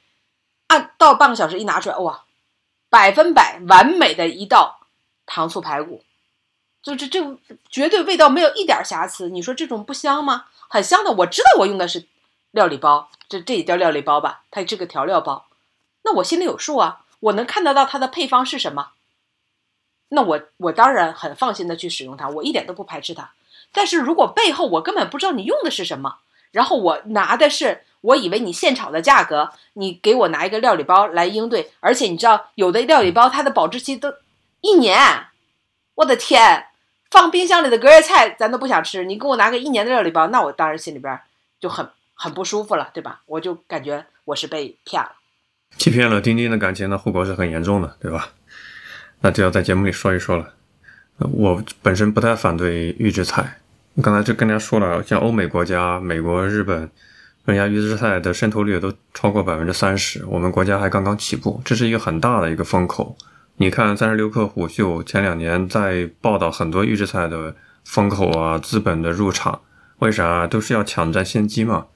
[0.67, 2.25] 按到半个小时一拿出来，哇，
[2.91, 4.81] 百分百完美的一道
[5.27, 6.03] 糖醋排骨，
[6.83, 9.29] 就这这绝对味道没有一点瑕疵。
[9.29, 10.47] 你说这种不香吗？
[10.69, 11.13] 很香的。
[11.13, 12.07] 我知道我用的是
[12.53, 14.45] 料理包，这这也叫料理包吧？
[14.51, 15.47] 它这个调料包，
[16.03, 18.91] 那我心里有数啊，我能看得到它的配方是什么，
[20.09, 23.33] 那我我当然很放心的去使用它，我一点都不排斥它。
[23.73, 26.19] 但是如果背后我根本不知道你用的是什么，
[26.53, 34.15] 然后我拿的是我以为你现炒的价格，你给我拿一个料理包来应对，而且你知道有的料理包它的保质期都
[34.67, 34.99] 一年，
[35.95, 36.67] 我的天，
[37.09, 41.17] 放冰箱里的隔夜菜咱都不想吃，你给我拿个一年的料理包，那我当然心里边
[41.61, 43.21] 就很很不舒服了，对吧？
[43.27, 45.13] 我就感觉我是被骗了。
[45.79, 48.31] 欺骗了丁丁的感情，那后果是很严重的，对吧？
[49.21, 50.53] 那就要在节目里说一说了。
[51.19, 53.61] 我本身不太反对预制菜，
[54.03, 56.91] 刚才就跟大家说了，像欧美国家，美国、日本，
[57.45, 63.17] 人家预制菜的渗透率都超过百分之三十，我们国家还刚刚起步，这是一个很大的一个风口。
[63.59, 69.63] 你看三十六氪虎嗅前两年在报道很多预制菜的风口啊，资本的入场，
[70.01, 71.87] 为啥都是要抢占先机嘛？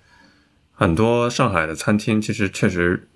[0.72, 3.06] 很多上海的餐厅其实确实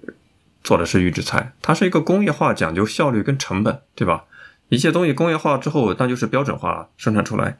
[0.62, 4.24] 做的是预制菜，它是一个工业化，讲究效率跟成本，对吧？
[4.68, 7.58] 一切东西工业化之后，那就是标准化生产出来，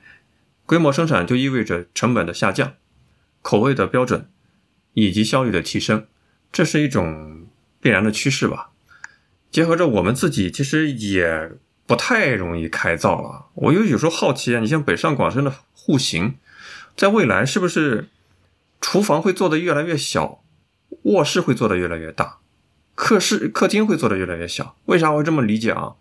[0.67, 2.75] 规模生产就意味着成本的下降、
[3.41, 4.29] 口味的标准
[4.93, 6.07] 以及效率的提升，
[6.53, 7.47] 这是一种
[7.81, 8.73] 必然的趋势吧。
[9.55, 11.53] 结合着我们自己，其实也
[11.87, 13.47] 不太容易开灶了。
[13.55, 16.35] 我又有时候好奇啊，你像北上广深的户型，
[16.97, 18.09] 在未来是不是
[18.81, 20.43] 厨房会做得越来越小，
[21.03, 22.39] 卧室会做得越来越大，
[22.97, 24.75] 客室客厅会做得越来越小？
[24.87, 25.93] 为啥我会这么理解啊？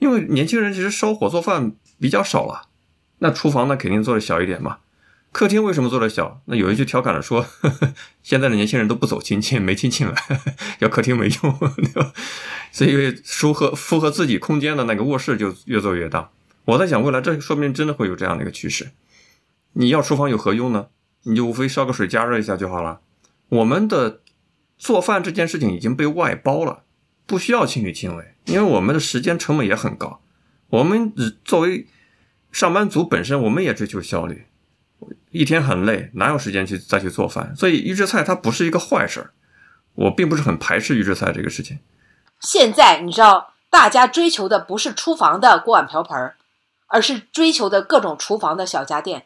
[0.00, 2.68] 因为年轻人其实烧火做饭比较少了，
[3.20, 4.80] 那厨房呢肯定做的小一点嘛。
[5.38, 6.42] 客厅为什么做的小？
[6.46, 10.12] 那有一句调侃的说，呵 呵现在的年轻人都不走亲戚，没亲戚了，
[10.80, 12.12] 要客厅没用，对吧？
[12.72, 16.30] 所以符合符合自己空间的那个卧室就越做越大。
[16.64, 18.90] 我在想，未来这说不定真的会有这样的一个趋势。
[19.74, 20.88] 你要厨房有何用呢？
[21.22, 22.98] 你就无非烧个水加热一下就好了。
[23.50, 24.22] 我们的
[24.76, 26.82] 做饭这件事情已经被外包了，
[27.26, 30.20] 不需要亲力亲为，因为我们的时间成本也很高。
[30.70, 31.12] 我们
[31.44, 31.86] 作为
[32.50, 34.46] 上班族本身，我们也追求效率，
[35.30, 37.54] 一天很累，哪有时间去再去做饭？
[37.54, 39.30] 所以预制菜它不是一个坏事儿，
[39.94, 41.78] 我并不是很排斥预制菜这个事情。
[42.40, 46.34] 现在你知道，大家追求的不是厨房的锅碗瓢盆，
[46.86, 49.24] 而是追求的各种厨房的小家电，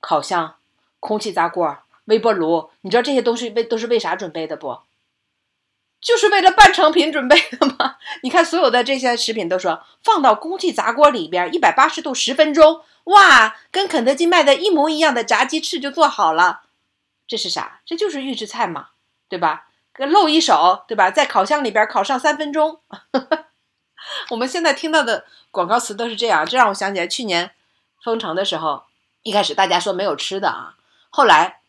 [0.00, 0.54] 烤箱、
[1.00, 2.70] 空气炸锅、微波炉。
[2.82, 4.80] 你知道这些东西为都是为啥准备的不？
[6.00, 7.96] 就是为了半成品准备的吗？
[8.22, 12.80] 你看所有的这些食品都说放到空气炸锅里边，一百八十度十分钟，
[13.10, 16.62] 哇，跟肯德基卖的一模一样的炸鸡翅就做好了。
[17.26, 17.80] 这是啥？
[17.86, 18.88] 这就是预制菜嘛，
[19.28, 19.68] 对吧？
[19.98, 21.10] 露一手，对吧？
[21.10, 22.80] 在烤箱里边烤上三分钟。
[24.30, 27.52] 我们现在听到的广告词都是这样，这让我想起来去年
[28.02, 28.84] 封城的时候，
[29.22, 30.76] 一开始大家说没有吃的啊，
[31.10, 31.60] 后来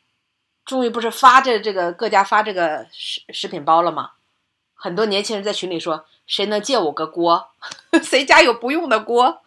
[0.65, 4.11] 终于不是发这这个各家发这个食食品包了吗？
[4.75, 7.51] 很多年轻人在群里说，谁能借我个锅？
[8.01, 9.41] 谁家有不用的锅？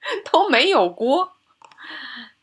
[0.30, 1.32] 都没有锅。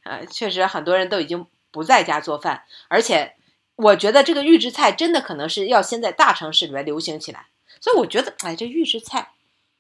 [0.04, 3.36] 呃，确实很多人都已经不在家做饭，而且。
[3.78, 7.48] 我觉得这个预制菜真的可能是要先在大城市里面流行起来，
[7.82, 9.34] 所以我觉得，哎，这预制菜，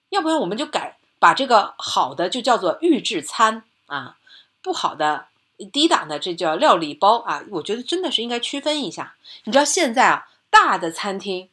[0.09, 4.17] 要不然我们就改把这个好的就叫做预制餐啊，
[4.61, 5.27] 不好的
[5.71, 7.45] 低档的这叫料理包啊。
[7.51, 9.15] 我觉得真的是应该区分一下。
[9.45, 11.49] 你知道现在啊，大的餐厅，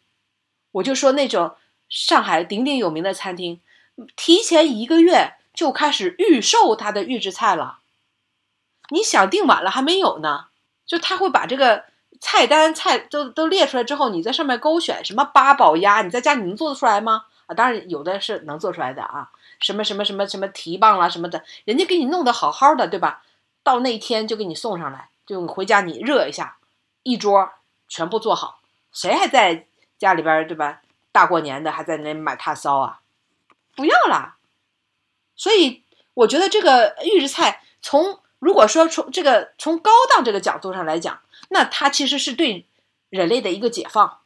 [0.73, 1.55] 我就说那种
[1.89, 3.61] 上海鼎鼎有名的餐厅，
[4.17, 7.79] 提前一个月就开始预售他的预制菜了。
[8.91, 10.47] 你想订晚了还没有呢，
[10.87, 11.85] 就他会把这个。
[12.25, 17.25] 菜单菜都都列出来之后，你在上面勾选什么八宝鸭，你在家你能做得出来吗？
[17.47, 23.25] 啊，当然有的是能做出来的啊，什么什么什么什么蹄膀啦什么的，人家给你弄得好好的，对吧？
[23.65, 26.59] 到那天就给你送上来，就回家你热一下，
[27.03, 27.51] 一桌
[27.89, 28.61] 全部做好，
[28.93, 29.67] 谁还在
[29.99, 30.81] 家里边对吧？
[31.11, 33.01] 大过年的还在那买炭烧啊？
[33.75, 34.37] 不要啦。
[35.43, 35.83] 所以
[36.15, 41.19] 我觉得这个预制菜，从如果说从这个从高档这个角度上来讲。
[41.49, 42.67] 那它其实是对
[43.11, 44.21] 人类的一个解放，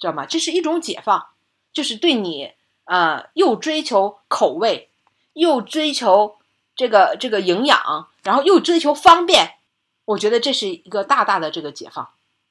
[0.00, 0.24] 知道吗？
[0.26, 1.28] 这是一种解放，
[1.72, 4.88] 就是对你呃又追求口味，
[5.34, 6.38] 又追求
[6.74, 9.58] 这个这个营养，然后又追求方便。
[10.06, 12.08] 我觉得这是一个大大的这个解放，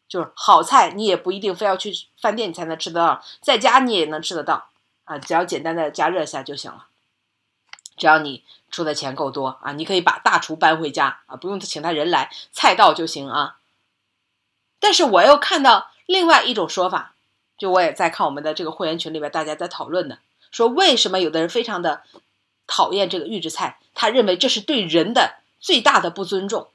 [0.07, 4.69] 就是好菜你也不一定非要去饭店你才能吃得到，在家你也能吃得到
[5.05, 6.85] 啊，只要简单的加热一下就行了。
[7.99, 13.57] 只要你出的钱够多啊，你可以把大厨搬回家啊，不用请他人来，菜到就行啊。
[14.79, 17.13] 但是我又看到另外一种说法，
[17.57, 20.19] 就我也在看我们的这个会员群里边，大家在讨论的，
[20.49, 22.03] 说为什么有的人非常的
[22.65, 26.69] 讨厌这个预制菜，他认为这是对人的最大的不尊重，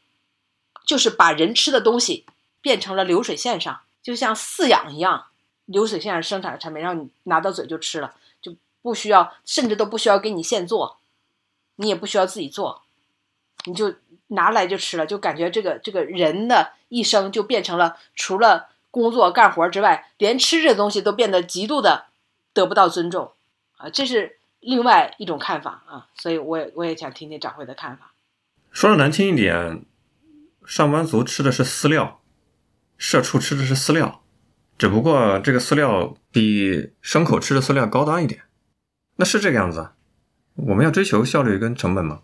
[0.85, 2.27] 就是把人吃的东西
[2.61, 5.27] 变成了流水线上，就像饲养一样，
[5.65, 10.99] 流水线上生产的产品，让你拿到嘴就吃了，就不需要，甚至都不需要给你现做，
[11.77, 12.83] 你也不需要自己做，
[13.65, 13.95] 你就
[14.29, 22.07] 拿来就吃了，就感觉这个这个人的一生就变成了除了工作干活之外，连吃这东西都变得极度的
[22.53, 23.33] 得不到尊重
[23.77, 28.13] 啊，这是另外一种看法啊，所以我也我也想听听掌柜的看法。
[28.71, 29.85] 说的难听一点，
[30.65, 32.21] 上班族吃的是饲料，
[32.97, 34.23] 社畜吃的是饲料，
[34.79, 38.43] 只不过这个饲料比牲口吃的饲料高端一点，
[39.17, 39.91] 那是这个样子。
[40.55, 42.21] 我们要追求效率跟成本嘛。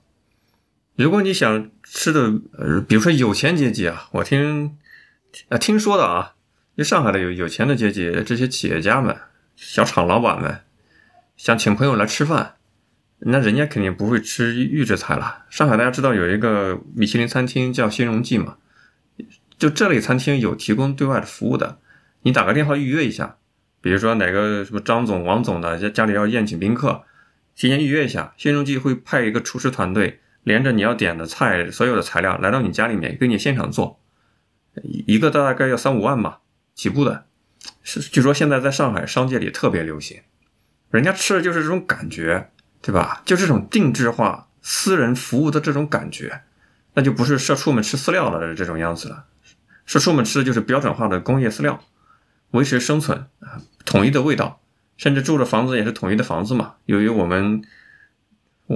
[0.96, 4.76] 如果你想吃的，呃，比如说有钱阶级啊，我听
[5.48, 6.34] 啊听说的啊，
[6.76, 9.16] 就上海的有有钱的阶级，这些企业家们、
[9.56, 10.60] 小厂老板们，
[11.36, 12.56] 想请朋友来吃饭，
[13.20, 15.44] 那人家肯定不会吃预制菜了。
[15.48, 18.56] 上海大家知道有一个米其林餐厅叫新荣记嘛，
[19.58, 21.78] 就这类餐厅有提供对外的服务的，
[22.22, 23.36] 你打个电话预约一下，
[23.80, 27.02] 比如说哪个什么张总、王总的家家里要宴请宾客，
[27.54, 30.20] 提前预约一下，新荣记会派一个厨师团队。
[30.42, 34.00] 连着你要点的菜，所有的材料来到你家里面，给你现场做，
[34.82, 36.40] 一个大概要三五万吧，
[36.74, 37.26] 起步的。
[37.82, 40.22] 是据说现在在上海商界里特别流行，
[40.90, 43.20] 人家吃的就是这种感觉，对吧？
[43.26, 46.40] 就这种定制化、私人服务的这种感觉，
[46.94, 49.26] 那就不是社畜们吃饲料的这种样子了。
[49.84, 51.84] 社畜们吃的就是标准化的工业饲料，
[52.52, 54.59] 维持生存啊，统一的味道，
[55.00, 56.74] 甚至住的房子也是统一的房子嘛。
[56.84, 57.62] 由于我们。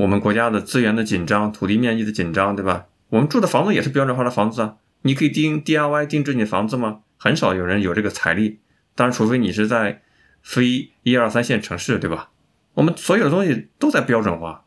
[0.03, 2.87] 我们国家的资源的紧张，土地面积的紧张，对吧？
[3.11, 4.75] 我们住的房子也是标准化的房子啊。
[5.03, 7.03] 你可以定 DIY 定制你的房子吗？
[7.17, 8.59] 很少有人有这个财力。
[8.97, 10.03] 当然，除非你是在
[10.43, 12.31] 非一二三线城市，对吧？
[12.73, 14.65] 我们所有的东西都在标准化。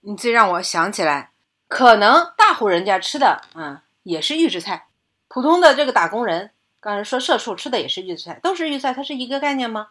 [0.00, 1.30] 你这让我想起来，
[1.68, 4.88] 可能大户人家吃的，嗯，也是预制菜。
[5.28, 6.50] 普通的这个打工人，
[6.80, 9.90] 刚才说社畜吃的也是预制菜，都是预制菜，它是一个概念吗？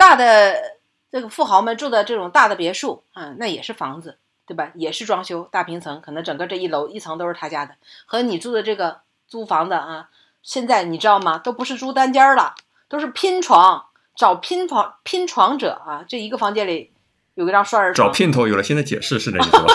[0.00, 0.80] 大的。
[1.12, 4.70] 这个富豪们住的这种大的别墅啊，那也是房子，对吧？
[4.76, 7.74] 也是装修大平层，可能整个这一楼一层都是他家的。
[8.06, 10.08] 和你住的这个租房子啊，
[10.40, 11.38] 现在你知道吗？
[11.38, 12.54] 都不是租单间了，
[12.88, 16.04] 都是拼床，找拼床拼床者啊。
[16.06, 16.92] 这一个房间里
[17.34, 19.66] 有一张双人床，找姘头有了新的解释，是这意思吧？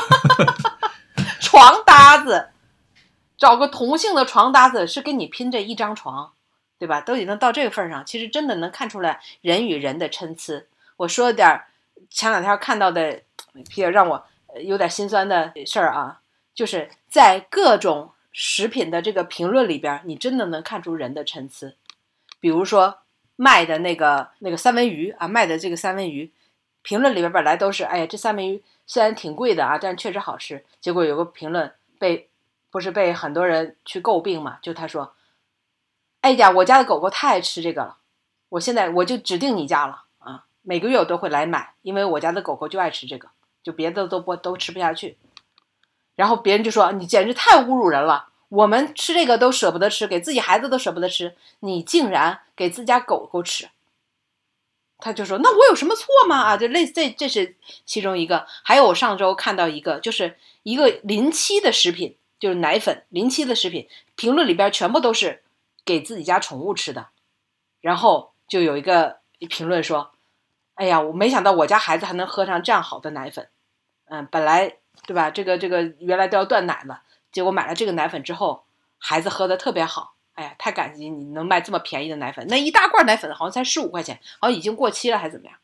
[1.41, 2.51] 床搭子，
[3.38, 6.32] 找个同性的床搭子是跟你拼这一张床，
[6.78, 7.01] 对吧？
[7.01, 10.65] 都已经到这个份上，其实真的能看出来人与人的参差。
[10.97, 11.65] 我说点儿
[12.09, 13.21] 前两天看到的
[13.69, 14.26] 比较让我
[14.61, 16.21] 有点心酸的事儿啊，
[16.53, 21.73] 就是在各种食品的这个评论里边，你真的能看出人的参差。
[22.39, 22.99] 比如说
[23.38, 26.32] 卖的那个那个三文鱼啊，卖的这个三文鱼，
[26.82, 30.63] 评论里边本来都是哎呀，这三文鱼虽然挺贵的啊，但确实好吃。
[30.80, 32.30] 结果有个评论被
[32.69, 35.15] 不是被很多人去诟病嘛，就他说
[36.26, 37.97] ：“哎呀，我家的狗狗太爱吃这个了，
[38.49, 43.30] 我现在我就指定你家了啊。”每个月我都会来买，因为我家的狗狗就爱吃这个，
[43.61, 45.19] 就别的都不都吃不下去。
[46.15, 53.69] 然后别人就说你简直太侮辱人了，我们吃这个都舍不得吃，给自己孩子都舍不得吃，你竟然给自家狗狗吃。
[54.97, 56.41] 他就说那我有什么错吗？
[56.41, 57.55] 啊，就类似这这是
[57.86, 58.47] 其中一个。
[58.63, 65.43] 还有我上周看到一个，就是一个临期的食品，就是奶粉临期的食品，评论里边全部都是
[65.86, 67.09] 给自己家宠物吃的。
[67.79, 70.11] 然后就有一个评论说。
[70.77, 73.47] 哎呀，我没想到我家孩子还能喝上这样好的奶粉，
[74.09, 74.75] 嗯，本来
[75.07, 75.31] 对吧？
[75.31, 78.65] 这个这个原来都要断奶了，结果买了这个奶粉之后，
[78.97, 80.15] 孩子喝的特别好。
[80.33, 85.55] 哎呀，太感激你能卖这么便宜的奶粉，那一大罐奶粉好像才十五块钱，好像已经过期了还是怎么样？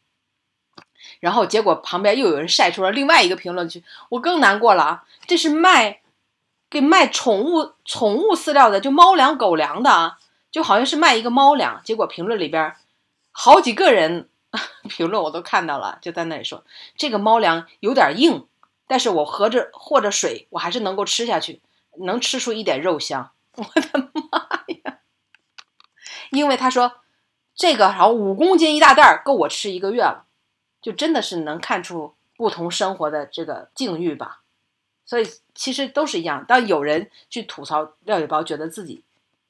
[1.19, 5.03] 然后结果旁边又有人晒出了另外一个评论区，我更难过了啊！
[5.27, 6.00] 这是卖
[6.71, 10.17] 给卖宠物宠物饲料的，就猫粮狗粮的啊，
[10.49, 12.75] 就好像是卖一个猫粮，结果评论里边
[13.31, 14.29] 好几个人。
[14.89, 16.65] 评论我都看到了，就在那里说
[16.97, 18.47] 这个猫粮有点硬，
[18.85, 21.61] 但是我合着和着水，我还是能够吃下去，
[21.99, 23.31] 能吃出一点肉香。
[23.55, 24.99] 我的妈呀！
[26.31, 26.93] 因为他说
[27.55, 30.25] 这个好像五公斤一大袋儿，够我吃一个月了，
[30.81, 34.41] 就真的是能看出不同生活的这个境遇吧。
[35.05, 35.25] 所以
[35.55, 36.45] 其实都是一样。
[36.47, 39.03] 当有人去吐槽料理包，觉得自己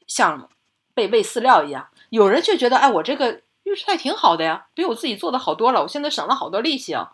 [0.07, 0.49] 像
[0.93, 3.41] 被喂饲料一样，有人却觉得哎，我这个。
[3.63, 5.83] 预制菜挺好的呀，比我自己做的好多了。
[5.83, 7.11] 我现在省了好多力气啊。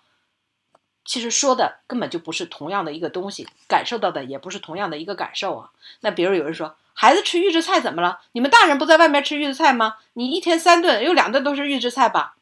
[1.03, 5.71] 其实说的根本就不是同样的一个东西，感受到的也不是同样的一个感受啊。
[5.99, 8.21] 那比如有人说，孩子吃预制菜怎么了？
[8.31, 9.97] 你们大人不在外面吃预制菜吗？
[10.13, 12.37] 你一天三顿有两顿都是预制菜吧？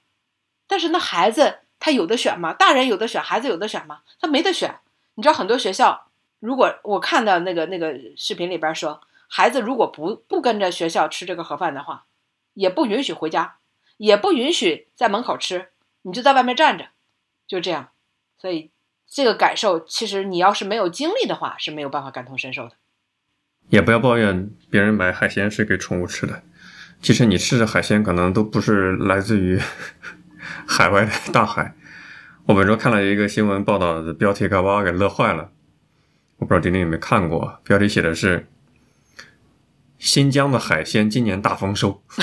[0.67, 2.53] 但是那孩子他有的选吗？
[2.53, 4.01] 大人有的选，孩子有的选吗？
[4.21, 4.79] 他没得选。
[5.15, 6.04] 你知道很多学校，
[6.45, 12.05] 如果我看到那个那个视频里边说，孩子如果不不跟着学校吃这个盒饭的话，
[12.53, 13.55] 也不允许回家。
[13.97, 15.69] 也不允许在门口吃，
[16.01, 16.87] 你就在外面站着，
[17.47, 17.91] 就这样。
[18.37, 18.69] 所以
[19.07, 22.73] 这个感受，其实你要是没有经历的话，是没有办法感同身受的。
[23.69, 26.43] 也不要抱怨别人买海鲜是给宠物吃的，
[27.01, 29.57] 其实你吃的海鲜可能都不是来自于
[30.67, 31.73] 海外的大海。
[32.47, 35.51] 我本周看了一个新闻报道的标题，给把我给乐坏了。
[36.37, 38.47] 我不知道丁丁有没有看过，标题写的是
[39.97, 42.03] “新疆的海鲜今年大丰收”。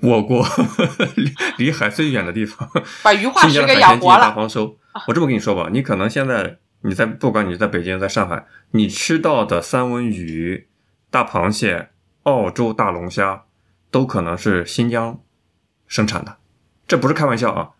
[0.00, 0.46] 我国
[1.16, 2.70] 离离海最远的地方，
[3.02, 4.34] 把鱼化新疆的石给海鲜今年大养活了。
[4.34, 4.78] 丰收。
[5.08, 10.68] 我这么跟你说吧，你可能现在你在不管你在北京在上海，你吃到的三文鱼、
[11.10, 11.90] 大螃蟹、
[12.22, 13.44] 澳洲大龙虾，
[13.90, 15.20] 都可能是新疆
[15.86, 16.36] 生产的，
[16.86, 17.70] 这不是开玩笑啊！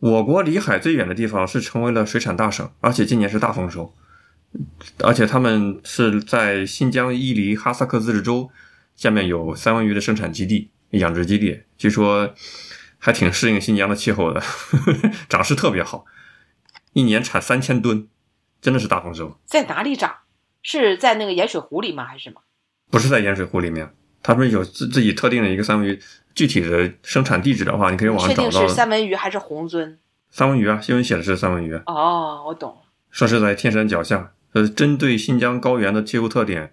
[0.00, 3.94] 我国离海最远的地方是成为了水产大省，而且今年是大丰收，
[5.00, 8.50] 而且他们是在新疆伊犁哈萨克自治州
[8.94, 12.32] 下面有三文鱼的生产基地、养殖基地，据说
[12.98, 16.04] 还挺适应新疆的气候的，呵 呵长势特别好，
[16.92, 18.08] 一年产三千吨，
[18.60, 19.40] 真的是大丰收。
[19.46, 20.14] 在哪里长？
[20.62, 22.04] 是在那个盐水湖里吗？
[22.04, 22.42] 还是什么？
[22.90, 25.98] 不是在盐水湖里面，他们有自自己特定的一个三文鱼，
[26.34, 29.96] 具体的生产地址的话，你可以网上找到是三文鱼还是虹鳟？
[30.30, 32.76] 三文鱼啊，新闻写的是三文鱼啊，哦，我懂了。
[33.10, 36.72] 说是在天山脚下，呃，针对新疆高原的气候特点，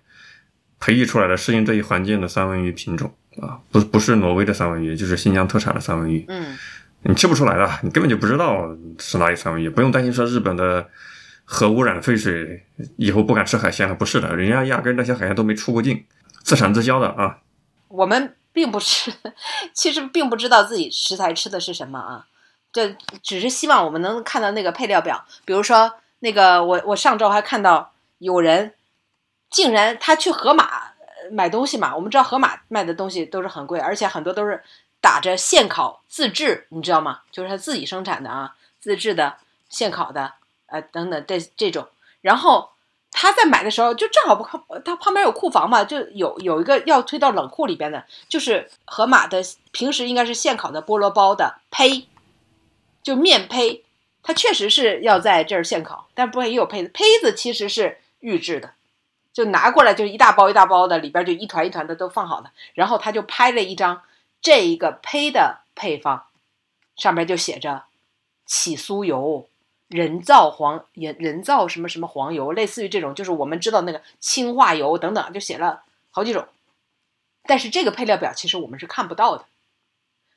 [0.80, 6.58] 培育出来的适应这一环境的三文鱼品种啊，不不是挪威的三文鱼，就是新疆特产的三文鱼，嗯，
[7.04, 8.70] 你吃不出来的，你根本就不知道
[9.00, 10.86] 是哪里三文鱼，不用担心说日本的
[11.46, 12.66] 核污染废水
[12.98, 16.04] 以后不敢吃海鲜了，不是的，人家压根那些海鲜都没出过境，
[16.46, 17.40] 自产自销的啊，
[17.88, 19.12] 我们并不吃，
[19.74, 22.28] 其实并不知道自己食材吃的是什么啊。
[22.72, 28.76] 这只是希望我们能看到那个配料表，比如说那个我我上周还看到有人
[29.50, 30.92] 竟然他去盒马
[31.32, 34.64] 买东西嘛，我们知道盒马卖的东西都是很贵，而且很多都是
[35.02, 37.22] 打着现烤自制，你知道吗？
[37.32, 39.38] 就是他自己生产的啊，自制的
[39.68, 40.34] 现烤的，
[40.68, 41.88] 呃等等这这种，
[42.22, 42.75] 然后。
[43.12, 49.42] 他在买的时候就正好不靠，他旁边有库房嘛，就有有一个要推到冷库里边的，就是盒马的
[49.72, 52.08] 平时应该是现烤的菠萝包的胚，
[53.02, 53.84] 就面胚，
[54.22, 58.72] 它确实是要在这儿现烤，但不过也有胚子，胚子其实是预制的，
[59.32, 64.02] 就拿过来就一大包一大包的，里边就一团一团的都放好了，然后他就拍了一张
[64.42, 66.26] 这一个胚的配方，
[66.98, 67.84] 上面就写着
[68.46, 69.48] 起酥油。
[69.88, 76.48] 人造黄人人造什么什么黄油，类似于这种，就是我们知道那个氢化油等等，就写了好几种。
[77.48, 79.46] 但是这个配料表其实我们是看不到的。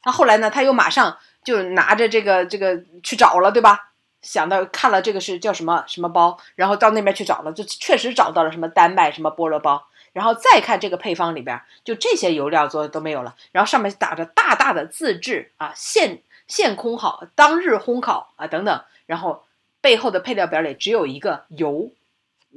[0.03, 3.90] 他后来呢，他又马上就拿着这个这个去找了，对吧？
[4.20, 18.84] 想到看了这个是叫什么什么包，然后到那边去找了，就确实找到了什么丹麦什么菠萝包，然后再看这个配方里边，就这些油料做的都没有了，然后上面打着大大的自制啊，现现烘好，当日烘烤啊等等。
[19.09, 19.43] 然后
[19.81, 21.91] 背后的配料表里只有一个油，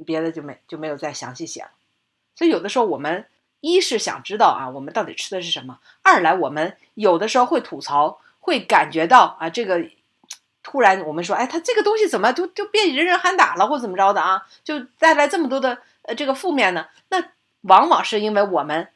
[0.04, 1.70] 别的就没就没有再详细写了。
[2.36, 3.26] 所以有的时候我们
[3.60, 9.88] 一是想知道啊，我们到底吃的是什么；二来我们有的时候会吐槽，会感觉到啊，这个
[10.62, 16.86] 突然我们说，哎，他这个东西怎么就就变人人喊打了，或怎么着的啊，就带来这么多的呃这个负面呢？
[17.08, 17.24] 那
[17.62, 18.88] 往往是因为我们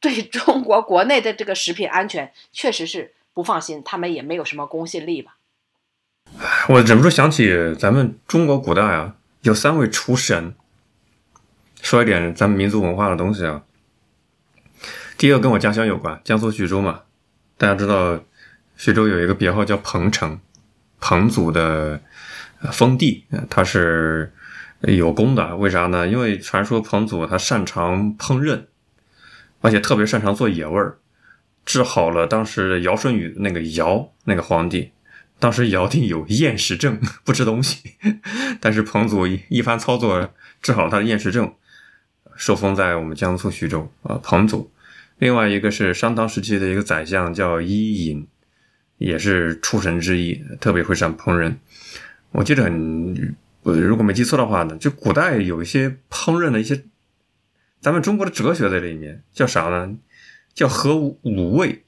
[0.00, 5.36] 对中国国内的这个食品安全确实是不放心，他们也没有什么公信力吧。
[6.68, 10.54] 我忍不住想起咱们中国古代啊，有三位厨神。
[11.82, 13.62] 说一点咱们民族文化的东西啊。
[15.18, 17.02] 第一个跟我家乡有关，江苏徐州嘛。
[17.58, 18.18] 大家知道，
[18.76, 20.40] 徐州有一个别号叫彭城，
[21.00, 22.00] 彭祖的
[22.72, 24.32] 封地，他是
[24.80, 25.54] 有功的。
[25.56, 26.08] 为啥呢？
[26.08, 28.62] 因为传说彭祖他擅长烹饪，
[29.60, 30.96] 而且特别擅长做野味儿，
[31.66, 34.92] 治好了当时尧舜禹那个尧那个皇帝。
[35.38, 37.96] 当时尧帝有厌食症， 不吃东西，
[38.60, 40.32] 但是彭祖一一番操作
[40.62, 41.52] 治好了他的厌食症，
[42.36, 44.18] 受封在我们江苏徐州啊。
[44.22, 44.70] 彭祖，
[45.18, 48.26] 另外一个是商汤时期的一个宰相叫伊尹，
[48.98, 51.56] 也是厨神之一，特别会善烹饪。
[52.30, 56.84] 我记得很，我如果没记错的话呢，就古代有一些烹饪的一些，
[57.80, 59.96] 咱们中国的哲学在里面叫啥呢？
[60.54, 61.84] 叫合五味。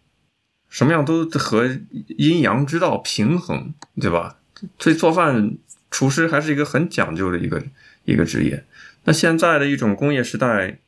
[0.69, 4.37] 什么样都和阴阳之道平衡，对吧？
[4.79, 5.57] 所以做饭
[5.91, 7.63] 厨师还是一个很讲究的一个
[8.05, 8.65] 一个职业。
[9.05, 10.79] 那现在的一种工业时代，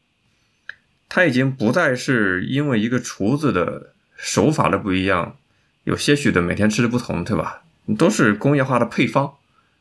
[1.09, 5.37] 它已经不再是因为一个厨子的手法的不一样，
[5.85, 7.63] 有些许的每天吃的不同，对吧？
[7.97, 9.35] 都是工业化的配方，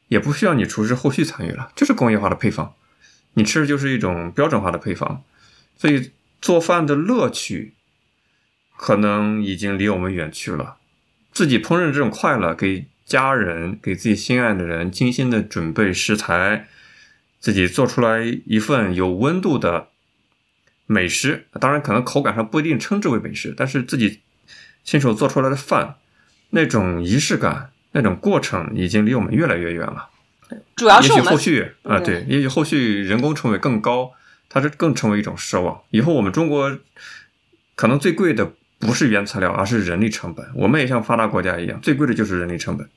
[0.09, 2.73] 也不需要你厨师后续参与了，就是工业化的配方，
[3.33, 5.23] 你吃的就是一种标准化的配方。
[5.77, 7.73] 所以做饭的乐趣。
[8.77, 10.77] 可能已经离我们远去了，
[11.33, 16.67] 自己烹饪这种快乐，给家人、给自己心爱的人精心的准备食材，
[17.39, 19.87] 自己做出来一份有温度的
[20.85, 21.47] 美食。
[21.59, 24.21] 当然，可能口感上不一定称之为美食，但是自己
[24.83, 25.95] 亲手做出来的饭，
[26.51, 30.09] 那种仪式感、那种过程，已经离我们越来越远了。
[30.75, 34.13] 主要是我们后续啊，对对，也许后续人工成本更高，
[34.47, 35.81] 它是更成为一种奢望。
[35.89, 36.77] 以后我们中国
[37.75, 40.45] 可能最贵的不是原材料，而是人力成本。
[40.55, 42.89] 我们也像发达国家一样，最贵的就是人力成本。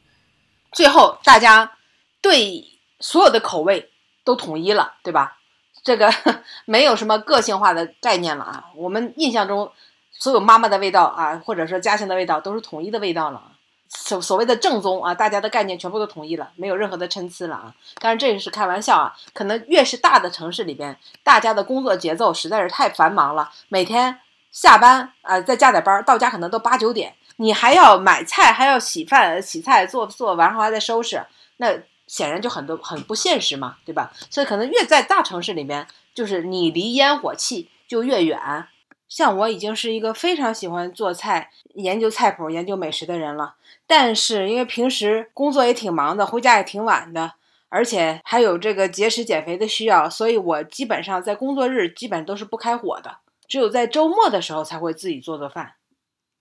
[0.72, 1.72] 最后大家
[2.20, 2.64] 对
[3.00, 3.90] 所有的口味
[4.24, 5.38] 都统一了，对吧？
[5.82, 6.12] 这个
[6.66, 8.64] 没有什么个性化的概念了啊。
[8.76, 9.72] 我们印象中，
[10.12, 13.52] 所有妈妈的味道啊，或者说家乡的味道，都是统一的味道了。
[13.88, 17.74] 所所谓的正宗啊，大家的概念全部都统一了，没有任何的参差了啊。
[17.98, 24.20] 当然这个是开玩笑啊，可能越是大的城市里边，大家的工作节奏实在是太繁忙了，每天
[24.50, 31.24] 下班啊、再加点班，到家可能都八九点，你还要买菜，还要洗饭、洗菜、做做完，后还得收拾，
[31.58, 34.12] 那显然就很多很不现实嘛，对吧？
[34.28, 38.66] 所以可能越在大城市里面，就是你离烟火气就越远。
[39.08, 43.54] 像我已经是一个非常喜欢做菜、研究菜谱、研究美食的人了，
[43.86, 47.32] 但是因为平时工作也挺忙的，回家也挺晚的，
[47.68, 53.16] 而且还有这个节食减肥的需要，所以我基本上在工作日基本都是不开火的，
[53.50, 55.74] 只有在周末的时候才会自己做做饭。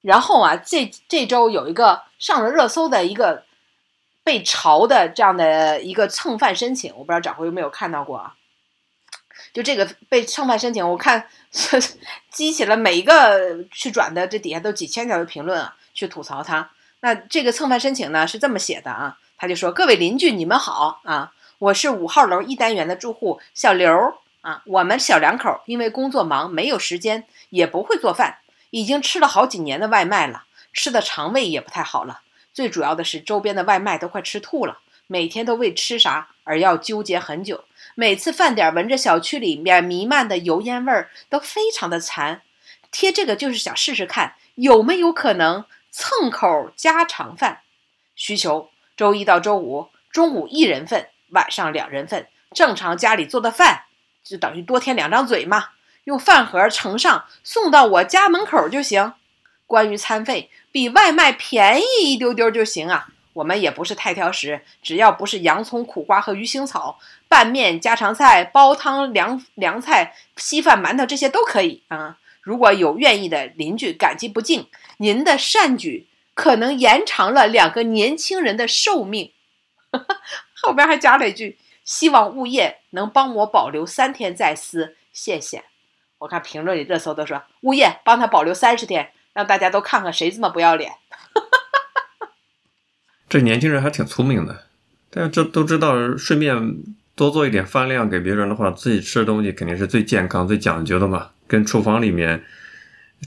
[0.01, 3.43] 然后啊，这这周有一个上了热搜的一个
[4.23, 8.35] 被嘲的这样的一个蹭饭申请，我不知道掌柜有没有看到过啊？
[9.51, 11.27] 就这个被蹭饭申请，我看
[12.31, 16.69] 激起了每一个去转的，这底下都几千条的评论啊，去吐槽他。
[17.01, 23.89] 那这个蹭饭申请呢是这么写的啊，他就说：“各位邻居，你们好啊，我是五号楼一单元的住户小刘
[24.65, 28.39] 我们小两口因为工作忙，没有时间，也不会做饭，
[28.69, 32.21] 已经吃了好几年的外卖了，吃的肠胃也不太好了。
[32.53, 37.63] 最主要的是周边的外卖都快吃吐了，每天都为吃啥而要纠结很久。”
[37.95, 42.41] 每次饭点闻着小区里面弥漫的油烟味儿，都非常的馋。
[42.91, 47.61] 贴这个就是想试试看有没有可能蹭口家常饭。
[48.15, 52.27] 需求：周一到周五中午一人份，晚上两人份。
[52.51, 53.83] 正常家里做的饭
[54.23, 55.69] 就等于多添两张嘴嘛。
[56.05, 59.13] 用饭盒盛上，送到我家门口就行。
[59.67, 63.09] 关于餐费，比外卖便宜一丢丢就行啊。
[63.33, 72.17] 我们也不是太挑食，只要不是洋葱、苦瓜和鱼腥草，拌面、家常菜、煲汤、凉凉菜、稀饭、馒头这些都可以啊。
[72.41, 74.67] 如果有愿意的邻居，感激不尽，
[74.97, 79.31] 您的善举可能延长了两个年轻人的寿命。
[80.61, 81.59] 后边还加了一句：
[81.89, 85.63] 希望物业能帮我保留三天再撕，谢谢。
[86.19, 90.91] 我看评论里热搜都说物业帮他保留三十天，让大家都看看谁这么不要脸。
[93.27, 94.65] 这年轻人还挺聪明的，
[95.09, 96.75] 但这都知道，顺便
[97.15, 101.31] 多做一点饭量给别人的话，自己吃的东西肯定是最健康、最讲究的嘛。
[101.47, 102.45] 跟厨房里面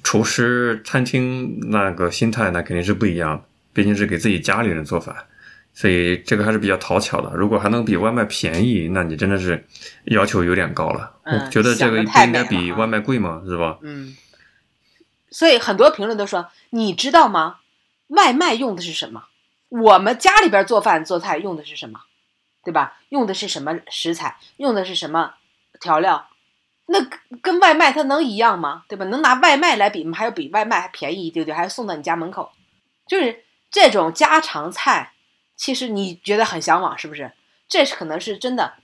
[0.04, 5.16] 厨师、餐厅那个心态那肯定是不一样的，毕竟是给自己家里人做饭，
[5.74, 7.34] 所以这个还是比较讨巧的。
[7.34, 9.66] 如果还能比外卖便宜，那你真的是
[10.04, 11.16] 要求有点高了。
[11.24, 13.78] 嗯我觉得这个不应该比外卖贵吗，是吧？
[13.82, 14.16] 嗯，
[15.30, 17.58] 所以很多评论都说，你知道吗？
[18.08, 19.24] 外卖用的是什么？
[19.68, 22.00] 我们家里边做饭做菜用的是什么？
[22.64, 22.98] 对吧？
[23.08, 24.36] 用的是什么食材？
[24.58, 25.34] 用的是什么
[25.80, 26.28] 调料？
[26.86, 28.84] 那跟跟外卖它能一样吗？
[28.88, 29.04] 对吧？
[29.06, 30.18] 能拿外卖来比吗？
[30.18, 32.52] 还要比外卖还便宜一丢丢，还要送到你家门口。
[33.06, 35.11] 就是这种家常菜，
[35.56, 37.32] 其实你觉得很向往，是不是？
[37.68, 38.74] 这可能是真的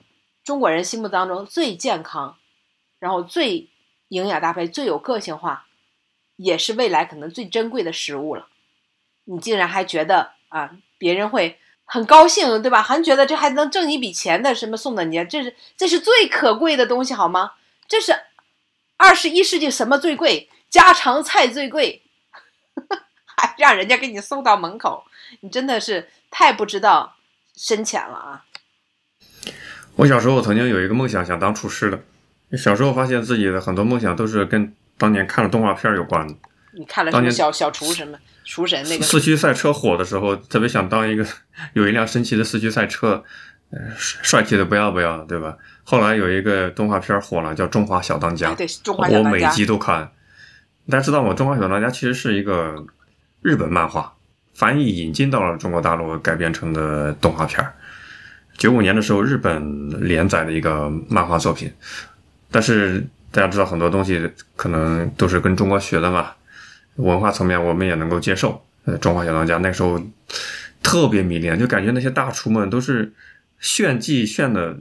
[0.45, 2.39] 中国人心目当中最健康，
[2.99, 3.69] 然后最
[4.09, 5.67] 营养搭配、最有个性化，
[6.37, 8.49] 也是未来可能最珍贵的食物了。
[9.25, 12.83] 你竟然还觉得啊，别人会很高兴，对吧？
[12.83, 17.53] 还觉得这还能挣一笔钱的，什么送的你，这是这是最可贵的东西，好吗？
[17.87, 18.19] 这是
[18.97, 20.49] 二十一世纪什么最贵？
[20.71, 22.03] 家常菜最贵，
[23.39, 25.05] 还 让人家给你送到门口，
[25.41, 27.15] 你真的是太不知道
[27.57, 28.45] 深浅了啊！
[29.97, 32.01] 我小时候我曾经有一个梦想，想当厨师的。
[32.57, 36.35] 小时候发现自己的很多梦想都是跟当年看了动画片有关的。
[36.73, 41.27] 你看了什当年么小小厨什么厨神那个四驱赛车火的时候，特别想当一个
[41.75, 43.23] 有一辆神奇的四驱赛车，
[43.71, 45.57] 呃，帅气的不要不要，对吧？
[45.85, 50.11] 后来有一个动画片火了，叫《中华小当家哎，》，对中华小我每，集都看。
[50.89, 51.33] 大家知道吗？
[51.35, 52.87] 《中华小当家》其实是一个
[53.49, 54.13] 日本漫画，
[54.53, 57.73] 翻译引进到了中国大陆改编成的动画片儿。
[58.59, 61.73] 九五年的时候，日本连载的一个漫画作品，
[62.51, 66.33] 但是大家知道很多东西可能都是跟中国学的嘛，
[66.97, 68.63] 文化层面我们也能够接受。
[68.85, 69.99] 呃，中华小当家那时候
[70.83, 73.11] 特别迷恋，就感觉那些大厨们都是
[73.61, 74.77] 炫技炫的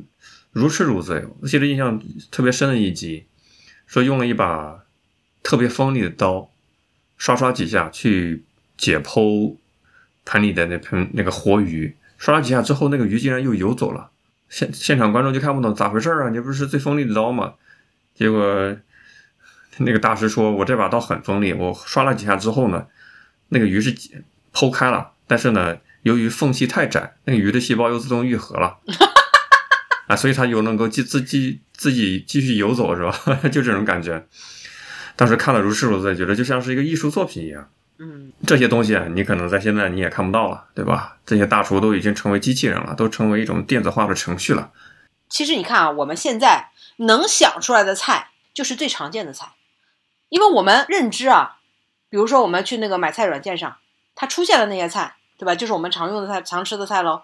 [0.51, 1.26] 如痴如醉。
[1.39, 3.26] 我记得印象特别深的一集，
[3.86, 4.80] 说用了一把
[5.41, 6.49] 特别锋利的刀，
[7.18, 8.43] 刷刷几下去
[8.78, 9.56] 解剖
[10.26, 14.12] 盆里的那盆那个活鱼，刷了几下之后，那个鱼竟然又游走了。
[14.50, 16.30] 现现场观众就看不懂咋回事啊？
[16.30, 17.56] 你不是最锋利的刀吗？
[18.16, 18.76] 结果
[19.80, 22.88] 那个大师说：“我这把刀很锋利，我刷了几下之后呢，
[23.50, 23.94] 那个鱼是
[24.54, 28.78] 剖开了，但是呢，由于缝隙太窄，那个鱼的细胞又自动愈合了，
[30.08, 33.14] 啊，所以它又能够继自己自己继续游走，是吧？
[33.52, 34.26] 就这种感觉。
[35.16, 37.70] 当时看了如痴如醉，觉得就像是一个艺术作品一样。
[38.00, 41.18] 嗯，这些东西啊，你可能在现在你也看不到了，对吧？
[41.26, 44.72] 这些大厨都已经成为机器人了，都成为一种电子化的程序了。
[45.30, 49.48] 其实你看啊，我们现在能想出来的菜就是最常见的菜，
[50.30, 51.58] 因为我们认知啊，
[52.10, 53.78] 比如说我们去那个买菜软件上，
[54.16, 55.56] 它出现的那些菜，对吧？
[55.56, 57.24] 就是我们常用的菜、常吃的菜喽。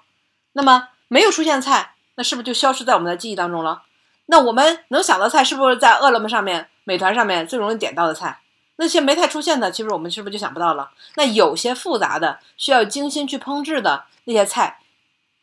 [0.53, 3.83] 那么没有出现的菜，那是不是就消失在我们的记忆当中了？
[4.25, 8.39] 那我们能想到菜，是不是在饿了么上面、美团上面最容易点到的菜？
[8.75, 10.91] 那些没太出现的，其实我们是不是就想不到了？
[11.15, 14.79] 那有些复杂的、需要精心去烹制的那些菜，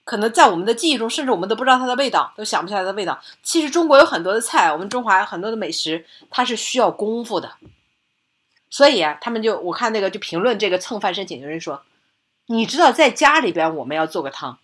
[0.05, 3.20] 可能在我们的记忆中，甚至我们都不知道它的味道，都想不起来它的味道。
[3.43, 7.53] 其实中国有很多的菜，我们中华有很多的美食，它是需要功夫的。
[8.68, 11.83] 所以啊，他们就我看那个就评论这个蹭饭申请的人说，
[12.47, 14.59] 你知道在家里边我们要做个汤，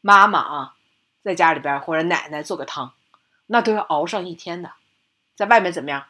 [0.00, 0.74] 妈妈啊，
[1.22, 2.92] 在家里边或者奶奶做个汤，
[3.46, 4.72] 那都要熬上一天的，
[5.34, 6.04] 在外面怎么样，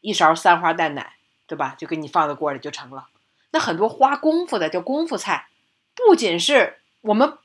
[0.00, 1.14] 一勺三花淡奶。
[1.52, 1.74] 对吧？
[1.76, 3.08] 就给你放在锅里就成了。
[3.50, 5.48] 那很多花功夫的叫功夫菜，
[5.94, 7.36] 不仅是我们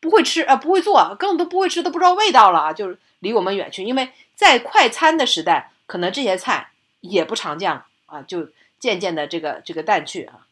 [0.00, 3.84] 不会吃啊，不会做，更都不会吃都不知道味道了啊，就是离我们远去。
[3.84, 8.48] 因为在快餐的时代，可能这些菜也不常见了啊，就
[8.80, 10.44] 渐渐的这个这个淡去啊。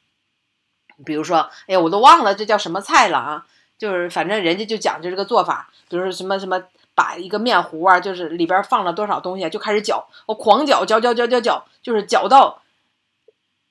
[1.05, 3.47] 比如说，哎呀，我都忘了这叫什么菜了啊，
[3.77, 6.63] 就是反正人家就讲究这个做法，比如说什么什么，
[6.95, 12.63] 把一个面糊啊，就是里边放了多少东西，就开始搅，我狂搅搅搅搅搅搅，就是搅到。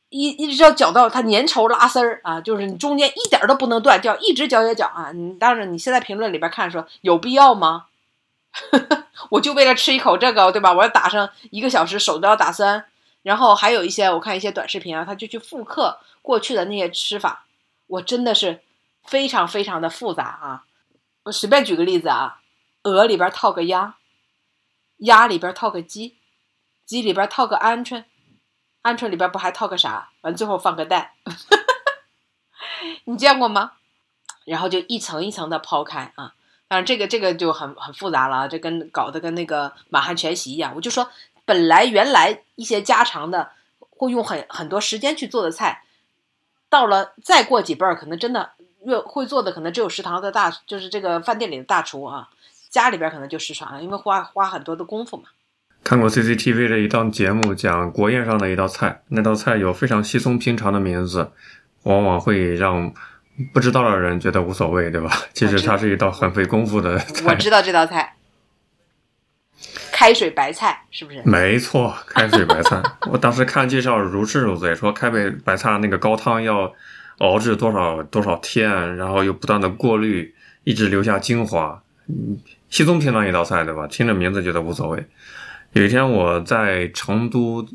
[0.09, 5.11] 一一直要搅到它粘稠拉丝儿啊，就是你中间一点都不能断，就要一直搅搅搅啊！
[5.13, 7.85] 你当然你现在评论里边看说有必要吗？
[9.29, 10.73] 我就为了吃一口这个，对吧？
[10.73, 12.85] 我要打上一个小时，手都要打酸。
[13.21, 17.45] 然后还有一些我看一些短视频啊，他就去复刻过去的那些吃法，
[17.85, 18.61] 我真的是
[19.03, 20.63] 非常非常的复杂啊！
[21.23, 22.39] 我随便举个例子啊，
[22.83, 23.97] 鹅里边套个鸭，
[24.97, 26.15] 鸭里边套个鸡，
[26.85, 28.05] 鸡里边套个鹌鹑。
[28.83, 30.09] 鹌鹑里边不还套个啥？
[30.21, 31.11] 完最后放个蛋，
[33.05, 33.73] 你见过吗？
[34.45, 36.33] 然后就一层一层的抛开啊，
[36.67, 40.73] 当然这个这个就很很复杂了啊，这跟搞得跟那个满汉全席一样。
[40.75, 41.09] 我就说，
[41.45, 43.51] 本来原来一些家常的
[43.91, 45.83] 会用很很多时间去做的菜，
[46.69, 48.51] 到了再过几辈儿，可能真的
[48.85, 52.29] 越会做的可能只有食堂的大，就是这个饭店里的大厨啊，
[52.69, 55.29] 家里边可能就失传了，因为花花很多的功夫嘛。
[55.89, 61.31] 看过 CCTV 的一档节目，讲国宴上的一道菜，那道菜有非常稀松平常的名字，
[61.81, 62.93] 往往会让
[63.51, 65.11] 不知道的人觉得无所谓，对吧？
[65.33, 67.31] 其实它是一道很费功夫的菜。
[67.31, 68.17] 我知道这道菜，
[69.91, 71.23] 开水白菜是不是？
[71.25, 72.79] 没错，开水白菜。
[73.09, 76.71] 我当时看介绍如痴如醉，说开水白菜那个高汤要
[77.17, 80.35] 熬制多少多少天，然后又不断的过滤，
[80.65, 81.81] 一直留下精华。
[82.05, 82.37] 嗯，
[82.69, 83.87] 稀松平常一道菜，对吧？
[83.87, 85.03] 听着名字觉得无所谓。
[85.73, 87.67] 有一天我在成都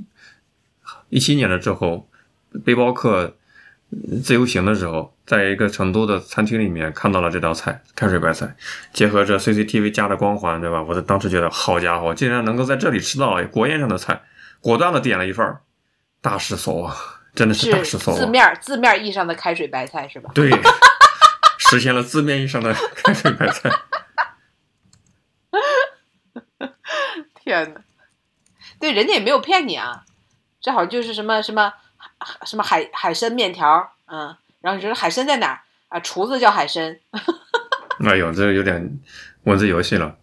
[1.11, 2.09] 一七年的时候，
[2.64, 3.36] 背包客
[4.22, 8.57] 自由行的时候，在一个成都的餐厅里面看到了这道菜——开水白菜，
[8.92, 10.82] 结合着 CCTV 加的光环，对吧？
[10.82, 14.22] 我当时觉得，好家伙，竟然能够在这里吃到国宴上的菜，
[14.61, 15.57] 果断的点了一份
[16.20, 16.97] 大失所望，
[17.34, 18.20] 真的是大失所望。
[18.20, 20.30] 字面字面意义上的开水白菜是吧？
[20.34, 20.51] 对，
[21.59, 23.70] 实现了字面意义上的开水白菜。
[27.45, 27.80] 天呐，
[28.80, 30.07] 对，人家也没有骗你啊，
[30.62, 31.74] 这好像就是什么什么
[32.47, 36.01] 什么海海参面条，嗯，然后你说海参在哪啊？
[36.01, 36.99] 厨子叫海参。
[38.01, 38.99] 哎呦，这有点
[39.42, 40.16] 文字游戏了。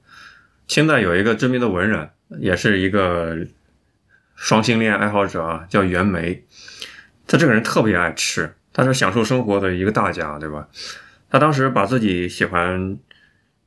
[0.68, 2.10] 清代有一个知名的文人，
[2.40, 3.38] 也是一个
[4.36, 6.44] 双性恋爱好者啊，叫袁枚。
[7.28, 10.68] 他这个人特别爱吃，他是享受生活的一个大家，对吧？
[11.30, 12.98] 他当时把自己喜欢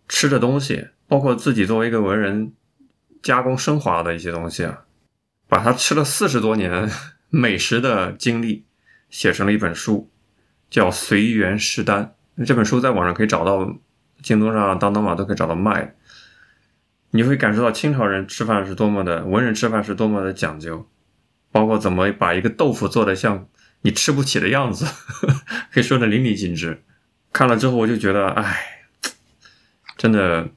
[0.09, 2.52] 吃的东西，包括自己作为一个文人。
[3.25, 4.85] 加工升华的一些东西啊，
[5.49, 6.91] 把他吃了四十多年
[7.31, 8.66] 美食的经历
[9.09, 10.11] 写成了一本书，
[10.68, 12.14] 叫《随缘食单》。
[12.45, 13.75] 这本书在网上可以找到，
[14.22, 15.95] 京东上、当当网都可以找到卖。
[17.12, 20.87] 你会感受到清朝人吃饭是多么的，文人吃饭是多么的讲究，
[21.51, 23.49] 包括怎么把一个豆腐做的像
[23.81, 24.85] 你吃不起的样子，
[25.72, 26.83] 可以说的淋漓尽致。
[27.33, 28.89] 看了之后我就觉得，哎，
[29.97, 30.49] 真的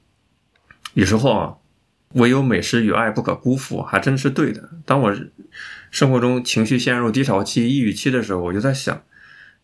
[0.95, 1.55] 有时候啊，
[2.14, 4.70] 唯有美食与爱不可辜负，还真是对的。
[4.86, 5.16] 当我
[5.91, 9.01] 生活中情绪陷入低潮期、抑郁期的时候，我就在想，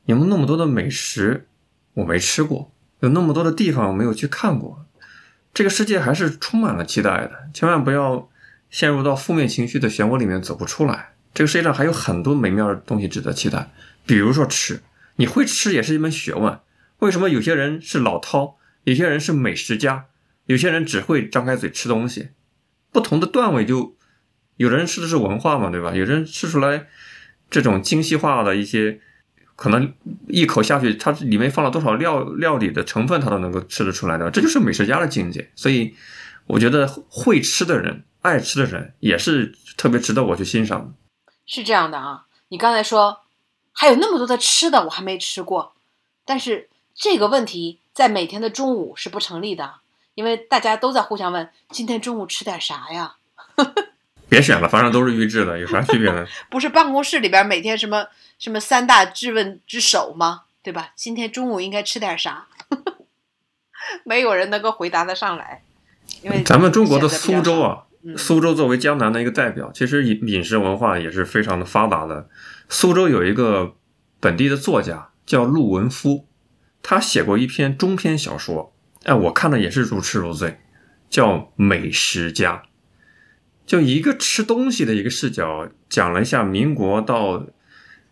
[0.06, 1.48] 有没有那么多的美食
[1.94, 4.86] 我没吃过，有那么多的地方我没有去看过，
[5.54, 7.32] 这个世界还是充满了期待的。
[7.54, 8.30] 千万不要
[8.70, 11.14] 陷入到负面情绪的漩涡里面走不出来。
[11.34, 13.72] 这个世界上还有很多美妙的东西值得期待，
[14.06, 14.82] 比如说吃，
[15.16, 16.60] 你会吃也是一门学问。
[17.00, 20.06] 为什么有些人是老饕，有些人是美食家，
[20.46, 22.30] 有些人只会张开嘴吃东西？
[22.92, 23.96] 不同的段位就，
[24.58, 25.96] 有的人吃的是文化嘛，对吧？
[25.96, 26.88] 有人吃出来
[27.50, 29.00] 这种精细化的一些，
[29.56, 29.94] 可能
[30.28, 35.52] 一口下去，它里面放了多少料料理的成分，他都能够吃得出来的，这就是美食家的境界。
[35.56, 35.96] 所以，
[36.46, 40.94] 我觉得会吃的人、爱吃的人，也是特别值得我去欣赏的。
[41.46, 43.22] 是这样的啊，你刚才说
[43.72, 45.76] 还有那么多的吃的我还没吃过，
[46.26, 49.76] 但是这个问题在每天的中午是不成立的，
[50.16, 53.16] 因为大家都在互相问今天中午吃点啥呀？
[54.30, 56.26] 别选了，反正都是预制的，有啥区别呢？
[56.50, 58.08] 不是办公室里边每天什么
[58.40, 60.44] 什么三大质问之首吗？
[60.64, 60.92] 对吧？
[60.96, 62.48] 今天中午应该吃点啥？
[64.04, 65.62] 没有人能够回答得上来，
[66.22, 72.28] 因为咱们中国的苏州啊，嗯苏州作为江南的一个代表，其实饮饮食文化也是非常的发达的。
[72.70, 73.76] 苏州有一个
[74.20, 76.26] 本地的作家叫陆文夫，
[76.82, 78.73] 他写过一篇中篇小说，
[79.04, 80.60] 哎，我看的也是如痴如醉，
[81.10, 82.54] 叫《美食家》，
[83.66, 87.46] 就一个吃东西的一个视角，讲了一下民国到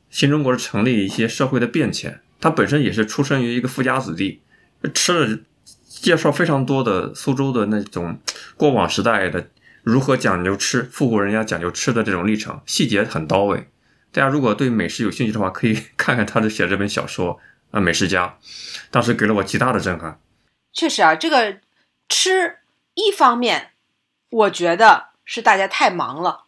[0.10, 2.20] 新中国成立一些社会的变迁。
[2.40, 4.42] 他本身也是出生于一个富家子弟，
[4.94, 5.40] 吃了
[5.88, 8.20] 介绍非常多的苏州的那种
[8.58, 9.50] 过往时代的
[9.84, 13.70] 如何讲究吃，富户人家讲究吃的这种历程，细节很到位。
[14.12, 17.40] 大家如果对美食有兴趣的话，可以 看看他的写这本小说
[17.70, 18.28] 啊，《美食家》，
[18.90, 20.20] 当时给了我极大的震撼。
[20.74, 21.60] 确实啊，这个
[22.08, 22.60] 吃
[22.94, 23.72] 一方面，
[24.30, 26.46] 我觉得是大家太忙了；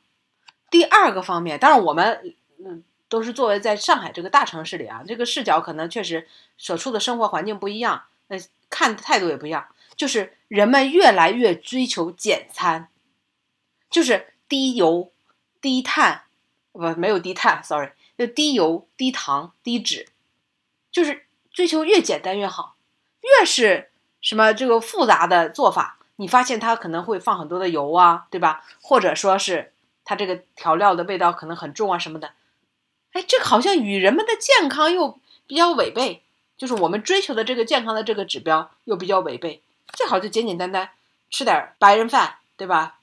[0.70, 8.38] 第二个方面，当然我们嗯都是作为在上海这个大城市里啊，这个视角可能确实所处的生活环境不一样，那
[8.70, 9.68] 看的态度也不一样。
[9.96, 12.90] 就是人们越来越追求简餐，
[13.92, 15.12] 就是低油、
[15.62, 16.24] 低碳，
[16.72, 20.08] 不没有低碳， sorry，就低油、低糖、低脂，
[20.92, 22.76] 就是追求越简单越好，
[23.22, 23.92] 越是
[24.24, 28.64] 什么这个复杂的做法，你发现它可能会放很多的油啊，对吧？
[28.82, 32.32] 或者说是它这个调料的味道可能很重啊什么的，
[33.12, 36.24] 哎，这个好像与人们的健康又比较违背，
[36.58, 39.62] 就是我们追求的这个健康的这个指标又比较违背。
[39.92, 40.90] 最好就简简单单
[41.30, 42.96] 吃点白人饭，对吧？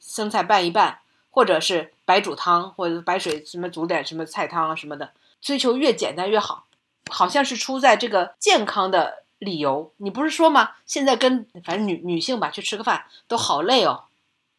[0.00, 1.00] 生菜拌一拌，
[1.30, 6.66] 或者是白煮汤，或者白水什么煮点什么菜汤啊什么的，追求越简单越好。
[7.10, 9.92] 好像是出在这个健康的理由。
[9.96, 10.72] 你不是说吗？
[10.86, 14.04] 现在跟反正女女性吧去吃个饭都好累哦，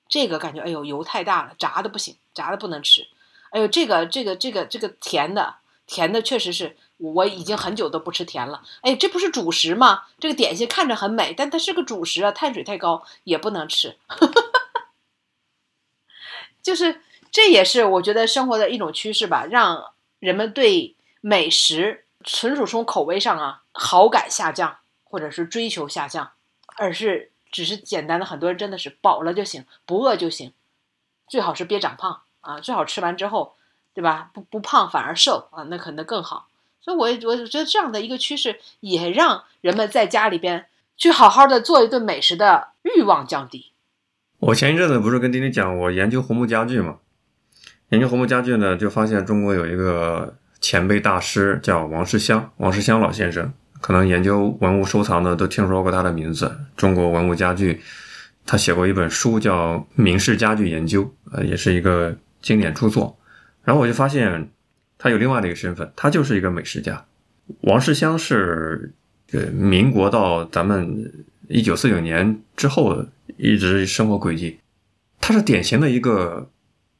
[0.07, 3.07] 这个感觉哎呦油太大了，炸的不行，炸的不能吃。
[3.51, 5.55] 哎呦这个这个这个这个甜的
[5.87, 8.63] 甜的确实是我已经很久都不吃甜了。
[8.81, 10.03] 哎，这不是主食吗？
[10.19, 13.97] 这个点心看着很美，但它是个主食啊，碳水太高也不能吃。
[16.61, 26.31] 就是这也是我觉得生活的一种趋势吧，让人们对美食纯属从口味上啊好感下降，或者是追求下降，
[26.77, 30.53] 而是只是简单的很多人真的是饱了就行，不饿就行，
[31.27, 33.55] 最好是别长胖啊，最好吃完之后，
[33.93, 34.29] 对吧？
[34.33, 36.47] 不不胖反而瘦啊，那可能更好。
[36.81, 40.65] 所以我我觉得这样的一个趋势也让人们在家里边
[40.97, 43.71] 去好好的做一顿美食的欲望降低。
[44.39, 46.97] 我前一阵子不是跟丁丁讲，我研究红木家具嘛，
[47.89, 53.53] 研究红木家具呢，就发现中国有一个前辈大师叫王世襄，王世襄老先生，
[53.83, 56.49] 可能研究文物收藏的都听说过他的名字。
[56.77, 57.81] 中国文物家具，
[58.45, 61.03] 他写过一本书叫《明式家具研究》，
[61.33, 63.19] 呃，也是一个经典著作。
[63.61, 64.49] 然后我就发现
[64.97, 67.05] 他有另外的一个身份，他就是一个美食家。
[67.63, 68.93] 王世襄是
[69.33, 73.05] 呃民国到咱们一九四九年之后
[73.35, 74.61] 一直生活轨迹，
[75.19, 76.49] 他是典型的一个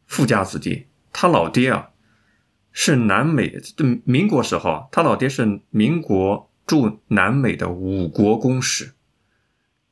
[0.06, 0.88] 富家子弟。
[1.14, 1.92] 他老爹啊
[2.74, 3.58] 是南美，
[4.04, 8.94] 民国时候啊，他老爹是民国驻南美的五国公使。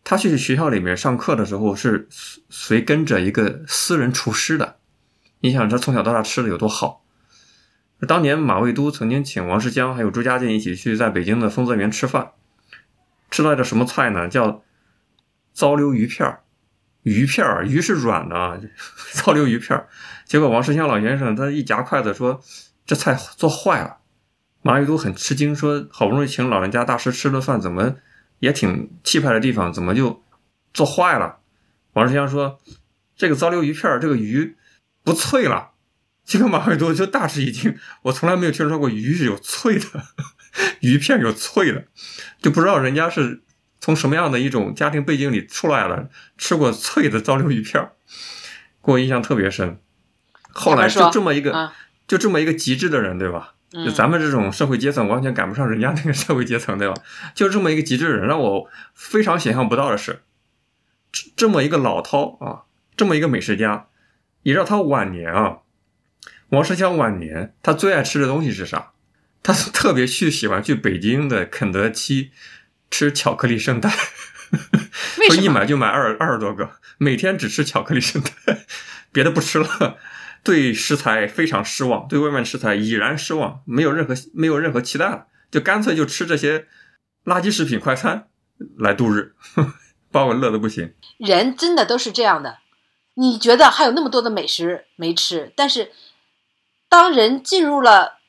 [0.04, 2.08] 他去学校里面上课的时候是
[2.50, 4.78] 随跟着一个私人厨师的。
[5.42, 7.04] 你想他从小到大吃的有多好？
[8.08, 12.32] 当年马未都曾经请王世襄还有朱家进一起去在北京的丰泽园吃饭，
[13.30, 14.28] 吃到一个什么菜呢？
[14.28, 14.64] 叫
[15.54, 16.42] 糟溜鱼片儿。
[17.04, 18.60] 鱼片儿，鱼是软的啊，
[19.14, 19.88] 糟溜鱼片儿。
[20.26, 22.42] 结果王世襄老先生他一夹筷子说
[22.86, 23.98] ：“这菜做坏了。”
[24.62, 27.96] 马未都很吃惊，说好不容易请老人家大师吃了饭，怎么
[28.40, 30.24] 也挺气派的地方，怎么就
[30.74, 31.40] 做坏了？
[31.94, 32.60] 王世襄说
[33.18, 34.56] ：“这个糟溜鱼片儿，这个鱼
[35.04, 35.70] 不脆了。”
[36.24, 39.86] 这个马未都就大吃一惊，我从来没有听说过鱼是有脆的，
[40.80, 41.86] 鱼片有脆的，
[42.42, 43.42] 就不知道人家是
[43.80, 47.94] 从什么样的一种家庭背景里出来了，吃过脆的糟溜鱼片儿，
[48.86, 49.80] 给我印象特别深。
[50.52, 51.74] 后来就这么一个，啊
[52.08, 53.56] 就这么一个极致的人，对吧？
[53.74, 56.94] 嗯就咱们这种社会阶层完全赶不上人家那个社会阶层，对吧？
[57.34, 60.24] 就这么一个极致的人，让我非常想象不到的是，
[61.12, 62.64] 这这么一个老饕啊，
[62.98, 63.88] 这么一个美食家，
[64.44, 65.60] 你知道他晚年啊，
[66.50, 68.92] 王世襄晚年他最爱吃的东西是啥？
[69.42, 72.32] 他特别去喜欢去北京的肯德基
[72.90, 73.90] 吃巧克力圣代，
[75.30, 75.48] 说一？
[75.48, 78.66] 买就买二二十多个，每天只吃巧克力圣代，
[79.14, 79.98] 别的不吃了。
[80.44, 86.68] 对食材非常失望，对外面食材已然失望，没有任何没有任何期待了，就干脆就吃这些
[87.26, 88.28] 垃圾食品快餐
[88.78, 89.36] 来度日，
[90.12, 90.94] 把我乐得不行。
[91.18, 92.58] 人真的都是这样的。
[93.14, 95.92] 你觉得还有那么多的美食没吃，但是
[96.90, 98.20] 当人进入了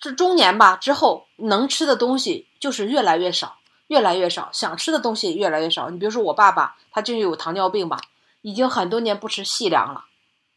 [0.00, 3.56] 这中年吧之后，能吃的东西就是越来越少，
[3.88, 5.90] 越来越少，想吃的东西越来越少。
[5.90, 8.00] 你比如说我爸爸，他就有糖尿病吧，
[8.42, 10.04] 已经很多年不吃细粮了，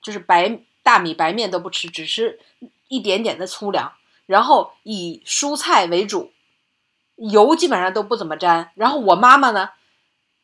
[0.04, 2.40] 就是白大米白面都不吃，只吃
[2.88, 3.94] 一点点的粗粮，
[4.26, 6.32] 然后以蔬菜为主，
[7.16, 8.72] 油基本上都不怎么沾。
[8.76, 9.72] 然后我妈妈呢，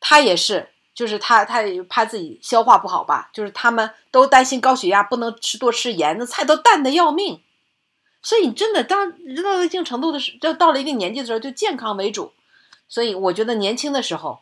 [0.00, 7.42] 她也是，就是她她也怕自己消化不好吧，就是他们都担心高血压，不能吃多吃盐，那菜都淡的要命。
[8.20, 12.32] 所以你真的当人到一定程度的时，就到了一定年纪的时候，就健康为主。
[12.88, 14.40] 所以我觉得年轻的时候，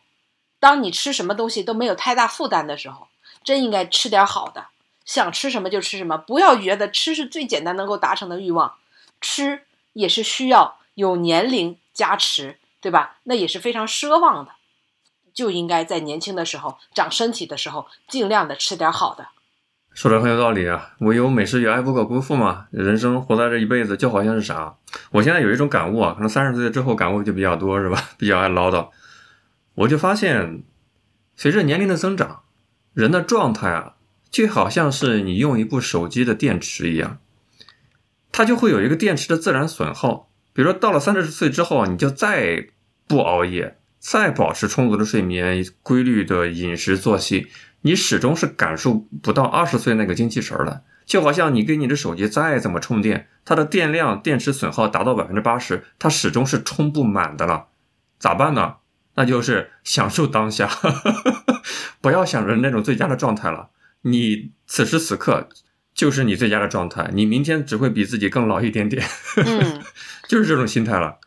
[0.59, 3.07] 当你吃什么东西都没有太大负担的时候，
[3.43, 4.67] 真应该吃点好的，
[5.07, 8.75] 想吃什么就吃什么，不要觉得吃是最简单能够达成的欲望，
[9.19, 13.17] 吃也是需要有年龄加持，对吧？
[13.23, 14.51] 那也是非常奢望的，
[15.33, 19.29] 就应该在年轻的时候长身体的时候，尽量的吃点好的。
[19.93, 22.67] 说的很有道理啊，唯有美食与爱不可辜负嘛。
[22.69, 24.75] 人生活在这一辈子，就好像是啥？
[25.09, 28.09] 我现在有一种感悟啊，可能三十岁之后感悟就比较多，是吧？
[28.19, 28.89] 比较爱唠叨。
[29.73, 30.61] 我就发现，
[31.35, 32.43] 随着年龄的增长，
[32.93, 33.95] 人的状态啊，
[34.29, 37.19] 就好像是你用一部手机的电池一样，
[38.31, 40.29] 它就会有一个电池的自然损耗。
[40.53, 42.67] 比如说到了三十岁之后，你就再
[43.07, 47.47] 不熬夜，再保持充足的睡眠、规律的饮食作息，
[47.81, 50.83] 你始终是感受不到二十岁那个精气神儿的。
[51.05, 57.67] 就好像你给你的手机再怎么充电，它的电量、电池损耗达到百分之八十，它始终是充不满的了。
[58.19, 58.75] 咋办呢？
[59.15, 60.69] 那就是享受当下，
[62.01, 63.69] 不要想着那种最佳的状态了。
[64.11, 65.49] 你此时此刻
[65.93, 69.83] 就是你最佳的状态，你明天只会比自己更老一点点，嗯，
[70.27, 71.19] 就是这种心态了。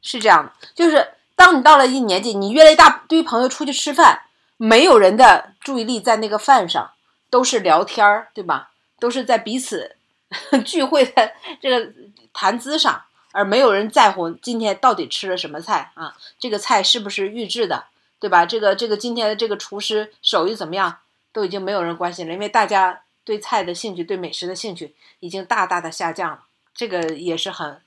[0.00, 4.22] 是这样的，就是当你到了一定年纪，你约了一大堆朋友出去吃饭，
[4.56, 6.90] 没有人的注意力在那个饭上，
[7.30, 8.70] 都是聊天儿，对吧？
[8.98, 9.96] 都是在彼此
[10.64, 11.92] 聚会的这个
[12.32, 16.14] 谈资上，而没有人在乎今天到底吃了什么菜啊？
[16.38, 17.84] 这个菜是不是预制的，
[18.18, 18.46] 对吧？
[18.46, 20.98] 这个这个今天的这个厨师手艺怎么样，
[21.32, 26.44] 都已经没有人关心了，因为大家对菜的兴趣、对美食的兴趣已经大大的下降了。
[26.74, 27.80] 这个也是很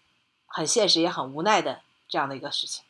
[0.46, 2.84] 很现实，也很无奈的这样的一个事情。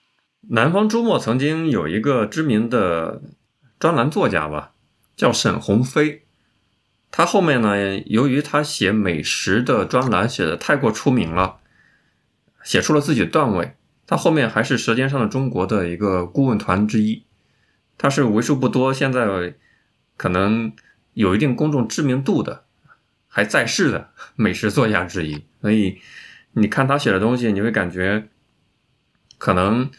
[0.49, 3.21] 南方周末曾经有一个知名的
[3.79, 4.73] 专栏作家吧，
[5.15, 6.23] 叫沈鸿飞。
[7.11, 11.59] 他后面呢，由于他写美食的专栏写的太过出名了，
[12.63, 13.75] 写出了自己的段位。
[14.05, 17.23] 他后面还是《舌尖上的中国》的一个顾问团之一，
[17.97, 19.25] 他是为数不多现在
[20.18, 20.72] 可能
[21.13, 22.66] 有一定公众知名度的
[23.28, 25.43] 还在世的美食作家之一。
[25.61, 25.99] 所以
[26.53, 28.28] 你看他写的东西，你会感觉
[29.38, 29.89] 可能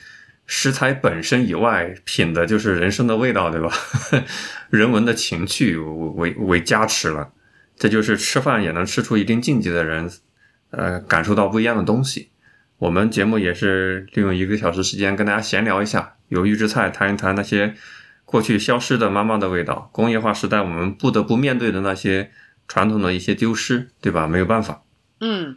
[0.47, 3.71] 食材本身以外，品的就是人生的味道，对吧？
[4.71, 7.33] 人文的情趣为为加持了，
[7.77, 10.11] 这就是吃饭也能吃出一定境界的人，
[10.71, 12.31] 呃，感受到不一样的东西。
[12.79, 17.75] 我们节目也是利用一个小时时间跟大家闲聊一下，有预制菜，谈一谈那些
[18.27, 22.33] 过去消失的妈妈的味道，工业化时代我们不得不面对的那些
[22.69, 24.27] 传统的一些丢失，对吧？
[24.27, 24.83] 没有办法。
[25.21, 25.57] 嗯，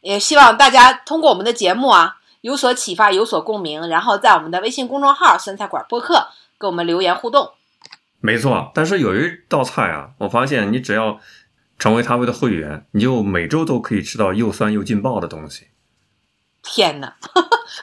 [0.00, 7.52] 也希望大家通过我们的节目啊有所启发，有所共鸣，然后在我们的微信公众号“酸菜馆播客”给我们留言互动。
[8.20, 11.20] 没错，但是有一道菜啊，我发现你只要
[11.78, 15.66] 成为他们的会员，你就每周都可以吃到又酸又劲爆的东西。
[16.62, 17.16] 天哪，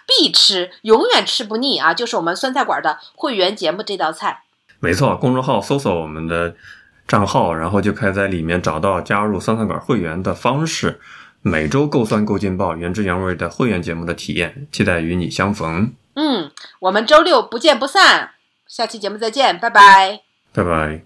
[0.08, 1.94] 必吃，永远吃不腻啊！
[1.94, 4.44] 就是我们酸菜馆的会员节目这道菜。
[4.80, 6.56] 没错，公众号搜索我们的
[7.08, 11.00] 账号，然后就可以在里面找到加入酸菜馆会员的方式。
[11.42, 15.94] 每周够酸够劲爆、原汁原味的会员节目的体验，期待与你相逢。
[16.16, 18.32] 嗯，我们周六不见不散，
[18.66, 20.22] 下期节目再见，拜拜。
[20.54, 21.04] 拜拜。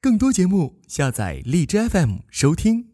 [0.00, 2.91] 更多节目，下载荔枝 FM 收听。